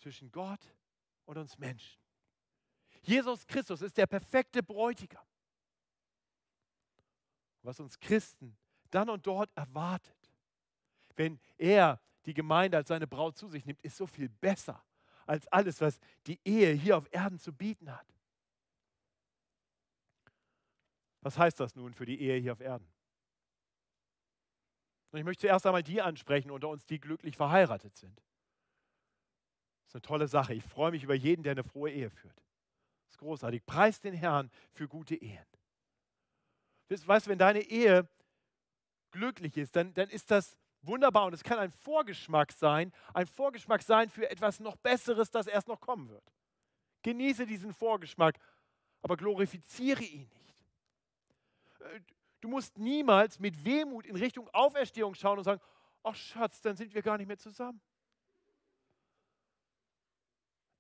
[0.03, 0.61] zwischen Gott
[1.25, 2.01] und uns Menschen.
[3.03, 5.25] Jesus Christus ist der perfekte Bräutigam.
[7.63, 8.57] Was uns Christen
[8.91, 10.31] dann und dort erwartet,
[11.17, 14.85] wenn er die Gemeinde als seine Braut zu sich nimmt, ist so viel besser
[15.27, 18.07] als alles, was die Ehe hier auf Erden zu bieten hat.
[21.21, 22.93] Was heißt das nun für die Ehe hier auf Erden?
[25.11, 28.21] Und ich möchte zuerst einmal die ansprechen unter uns, die glücklich verheiratet sind.
[29.93, 30.55] Ist eine tolle Sache.
[30.55, 32.35] Ich freue mich über jeden, der eine frohe Ehe führt.
[32.35, 33.67] Das ist großartig.
[33.67, 35.45] Preis den Herrn für gute Ehen.
[36.89, 38.09] Weißt du, wenn deine Ehe
[39.11, 43.83] glücklich ist, dann, dann ist das wunderbar und es kann ein Vorgeschmack sein, ein Vorgeschmack
[43.83, 46.25] sein für etwas noch Besseres, das erst noch kommen wird.
[47.03, 48.39] Genieße diesen Vorgeschmack,
[49.03, 50.65] aber glorifiziere ihn nicht.
[51.81, 52.01] Äh,
[52.41, 55.61] du musst niemals mit Wehmut in Richtung Auferstehung schauen und sagen,
[56.03, 57.83] ach Schatz, dann sind wir gar nicht mehr zusammen.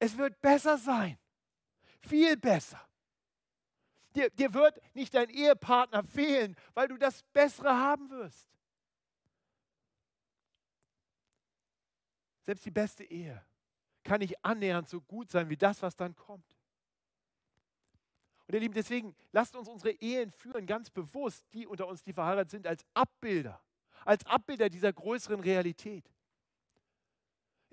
[0.03, 1.17] Es wird besser sein,
[2.01, 2.85] viel besser.
[4.17, 8.49] Dir, dir wird nicht dein Ehepartner fehlen, weil du das Bessere haben wirst.
[12.41, 13.47] Selbst die beste Ehe
[14.03, 16.59] kann nicht annähernd so gut sein wie das, was dann kommt.
[18.49, 22.13] Und ihr Lieben, deswegen lasst uns unsere Ehen führen, ganz bewusst, die unter uns, die
[22.13, 23.63] verheiratet sind, als Abbilder,
[24.05, 26.12] als Abbilder dieser größeren Realität.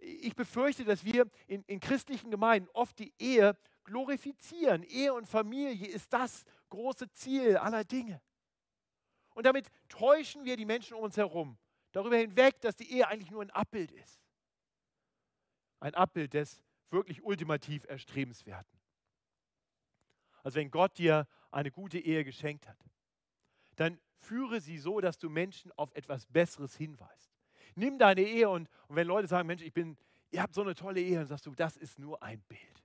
[0.02, 4.84] Ich befürchte, dass wir in, in christlichen Gemeinden oft die Ehe glorifizieren.
[4.84, 8.22] Ehe und Familie ist das große Ziel aller Dinge.
[9.34, 11.58] Und damit täuschen wir die Menschen um uns herum
[11.92, 14.22] darüber hinweg, dass die Ehe eigentlich nur ein Abbild ist.
[15.80, 18.80] Ein Abbild des wirklich ultimativ Erstrebenswerten.
[20.44, 22.78] Also wenn Gott dir eine gute Ehe geschenkt hat,
[23.76, 27.39] dann führe sie so, dass du Menschen auf etwas Besseres hinweist.
[27.76, 29.98] Nimm deine Ehe und, und wenn Leute sagen, Mensch, ich bin,
[30.32, 32.84] ihr habt so eine tolle Ehe, dann sagst du, das ist nur ein Bild.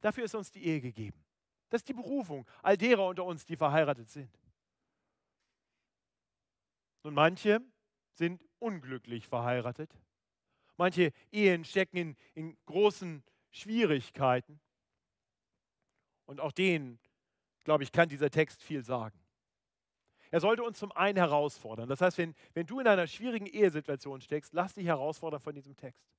[0.00, 1.24] Dafür ist uns die Ehe gegeben.
[1.70, 4.30] Das ist die Berufung all derer unter uns, die verheiratet sind.
[7.02, 7.60] Und manche
[8.12, 9.90] sind unglücklich verheiratet.
[10.76, 14.60] Manche Ehen stecken in, in großen Schwierigkeiten.
[16.26, 16.98] Und auch denen,
[17.64, 19.18] glaube ich, kann dieser Text viel sagen.
[20.34, 21.88] Er sollte uns zum einen herausfordern.
[21.88, 25.76] Das heißt, wenn, wenn du in einer schwierigen Ehesituation steckst, lass dich herausfordern von diesem
[25.76, 26.10] Text.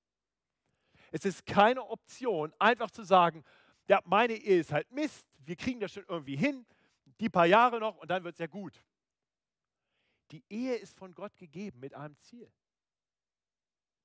[1.12, 3.44] Es ist keine Option, einfach zu sagen,
[3.90, 6.66] ja, meine Ehe ist halt Mist, wir kriegen das schon irgendwie hin,
[7.20, 8.82] die paar Jahre noch und dann wird es ja gut.
[10.32, 12.50] Die Ehe ist von Gott gegeben mit einem Ziel.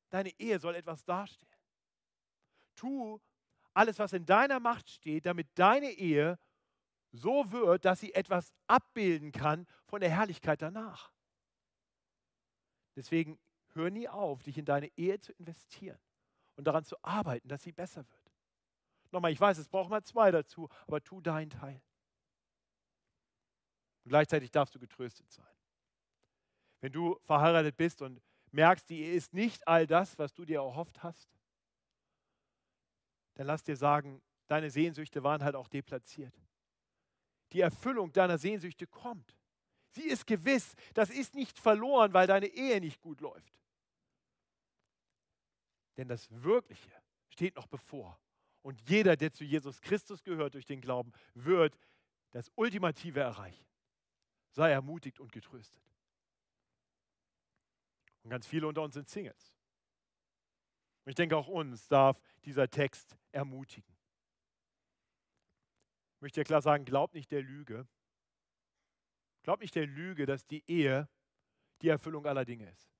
[0.08, 1.54] Deine Ehe soll etwas darstellen.
[2.74, 3.20] Tu
[3.74, 6.36] alles, was in deiner Macht steht, damit deine Ehe
[7.12, 11.12] so wird, dass sie etwas abbilden kann von der Herrlichkeit danach.
[12.96, 13.38] Deswegen
[13.72, 15.98] hör nie auf, dich in deine Ehe zu investieren
[16.56, 18.32] und daran zu arbeiten, dass sie besser wird.
[19.12, 21.82] Nochmal, ich weiß, es braucht mal zwei dazu, aber tu deinen Teil.
[24.04, 25.46] Und gleichzeitig darfst du getröstet sein.
[26.80, 30.58] Wenn du verheiratet bist und merkst, die Ehe ist nicht all das, was du dir
[30.60, 31.28] erhofft hast,
[33.34, 36.34] dann lass dir sagen, deine Sehnsüchte waren halt auch deplatziert.
[37.52, 39.36] Die Erfüllung deiner Sehnsüchte kommt.
[39.90, 40.74] Sie ist gewiss.
[40.94, 43.54] Das ist nicht verloren, weil deine Ehe nicht gut läuft.
[45.96, 46.90] Denn das Wirkliche
[47.28, 48.18] steht noch bevor.
[48.62, 51.78] Und jeder, der zu Jesus Christus gehört durch den Glauben, wird
[52.30, 53.66] das Ultimative erreichen.
[54.50, 55.82] Sei ermutigt und getröstet.
[58.22, 59.54] Und ganz viele unter uns sind Singles.
[61.04, 63.96] Und ich denke, auch uns darf dieser Text ermutigen.
[66.20, 67.86] Möchte ja klar sagen, glaub nicht der Lüge.
[69.42, 71.08] Glaub nicht der Lüge, dass die Ehe
[71.80, 72.90] die Erfüllung aller Dinge ist.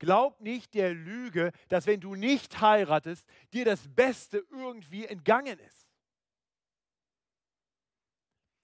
[0.00, 5.86] Glaub nicht der Lüge, dass wenn du nicht heiratest, dir das Beste irgendwie entgangen ist.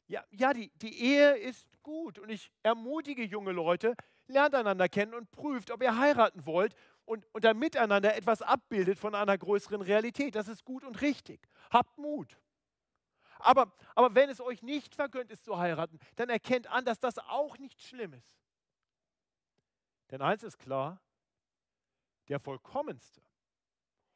[0.08, 3.94] Ja, ja die, die Ehe ist gut und ich ermutige junge Leute,
[4.28, 8.98] lernt einander kennen und prüft, ob ihr heiraten wollt und, und dann miteinander etwas abbildet
[8.98, 10.34] von einer größeren Realität.
[10.34, 11.46] Das ist gut und richtig.
[11.70, 12.38] Habt Mut.
[13.38, 17.18] Aber, aber wenn es euch nicht vergönnt ist zu heiraten, dann erkennt an, dass das
[17.18, 18.36] auch nicht schlimm ist.
[20.10, 21.00] Denn eins ist klar,
[22.28, 23.22] der vollkommenste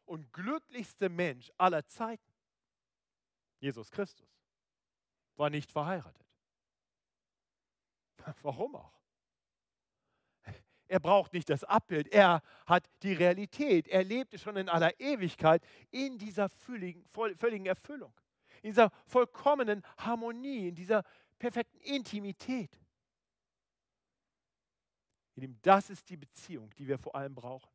[0.04, 2.32] und glücklichste Mensch aller Zeiten,
[3.58, 4.28] Jesus Christus,
[5.36, 6.26] war nicht verheiratet.
[8.42, 9.00] Warum auch?
[10.90, 13.86] Er braucht nicht das Abbild, er hat die Realität.
[13.86, 15.62] Er lebte schon in aller Ewigkeit
[15.92, 18.12] in dieser völligen, völligen Erfüllung,
[18.62, 21.02] in dieser vollkommenen Harmonie, in dieser
[21.38, 22.78] perfekten Intimität.
[25.62, 27.70] Das ist die Beziehung, die wir vor allem brauchen.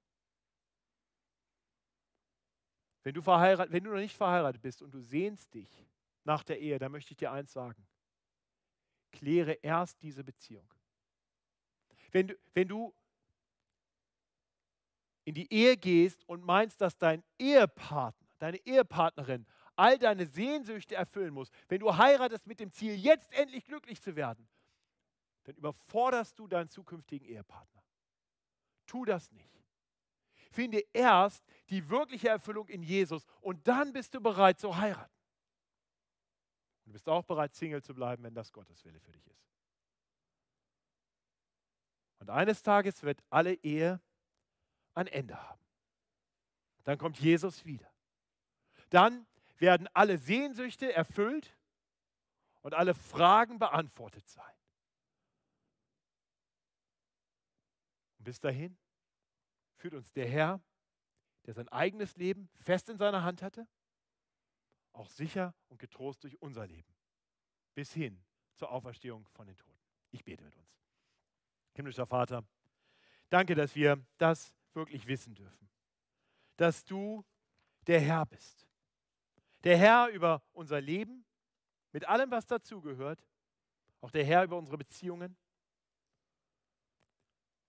[3.02, 5.70] Wenn du, verheiratet, wenn du noch nicht verheiratet bist und du sehnst dich
[6.24, 7.88] nach der Ehe, dann möchte ich dir eins sagen.
[9.12, 10.68] Kläre erst diese Beziehung.
[12.12, 12.94] Wenn du, wenn du
[15.24, 19.46] in die Ehe gehst und meinst, dass dein Ehepartner, deine Ehepartnerin
[19.76, 24.16] all deine Sehnsüchte erfüllen muss, wenn du heiratest mit dem Ziel, jetzt endlich glücklich zu
[24.16, 24.48] werden,
[25.44, 27.84] dann überforderst du deinen zukünftigen Ehepartner.
[28.86, 29.52] Tu das nicht.
[30.52, 35.12] Finde erst die wirkliche Erfüllung in Jesus und dann bist du bereit zu heiraten.
[36.86, 39.46] Du bist auch bereit, Single zu bleiben, wenn das Gottes Wille für dich ist.
[42.20, 44.02] Und eines Tages wird alle Ehe
[44.94, 45.62] ein Ende haben.
[46.84, 47.92] Dann kommt Jesus wieder.
[48.90, 51.56] Dann werden alle Sehnsüchte erfüllt
[52.62, 54.56] und alle Fragen beantwortet sein.
[58.18, 58.78] Und bis dahin
[59.78, 60.62] führt uns der Herr,
[61.46, 63.68] der sein eigenes Leben fest in seiner Hand hatte,
[64.94, 66.96] auch sicher und getrost durch unser Leben,
[67.76, 68.24] bis hin
[68.56, 69.80] zur Auferstehung von den Toten.
[70.12, 70.82] Ich bete mit uns.
[71.74, 72.44] Himmlischer Vater,
[73.30, 75.70] danke, dass wir das wirklich wissen dürfen,
[76.56, 77.24] dass du
[77.86, 78.68] der Herr bist.
[79.66, 81.26] Der Herr über unser Leben,
[81.92, 83.28] mit allem, was dazugehört,
[84.00, 85.36] auch der Herr über unsere Beziehungen.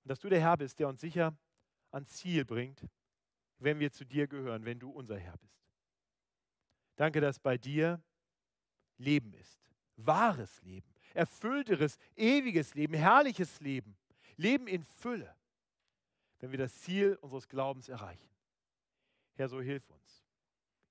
[0.04, 1.36] Und dass du der Herr bist, der uns sicher
[1.90, 2.86] ans Ziel bringt,
[3.58, 5.66] wenn wir zu dir gehören, wenn du unser Herr bist.
[6.94, 8.00] Danke, dass bei dir
[8.98, 13.96] Leben ist, wahres Leben, erfüllteres, ewiges Leben, herrliches Leben,
[14.36, 15.36] Leben in Fülle
[16.40, 18.28] wenn wir das Ziel unseres Glaubens erreichen.
[19.34, 20.24] Herr, so hilf uns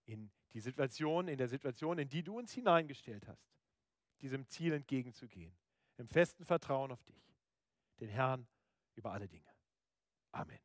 [0.05, 3.45] in die Situation, in der Situation, in die du uns hineingestellt hast,
[4.21, 5.53] diesem Ziel entgegenzugehen,
[5.97, 7.35] im festen Vertrauen auf dich,
[7.99, 8.47] den Herrn
[8.95, 9.49] über alle Dinge.
[10.31, 10.61] Amen.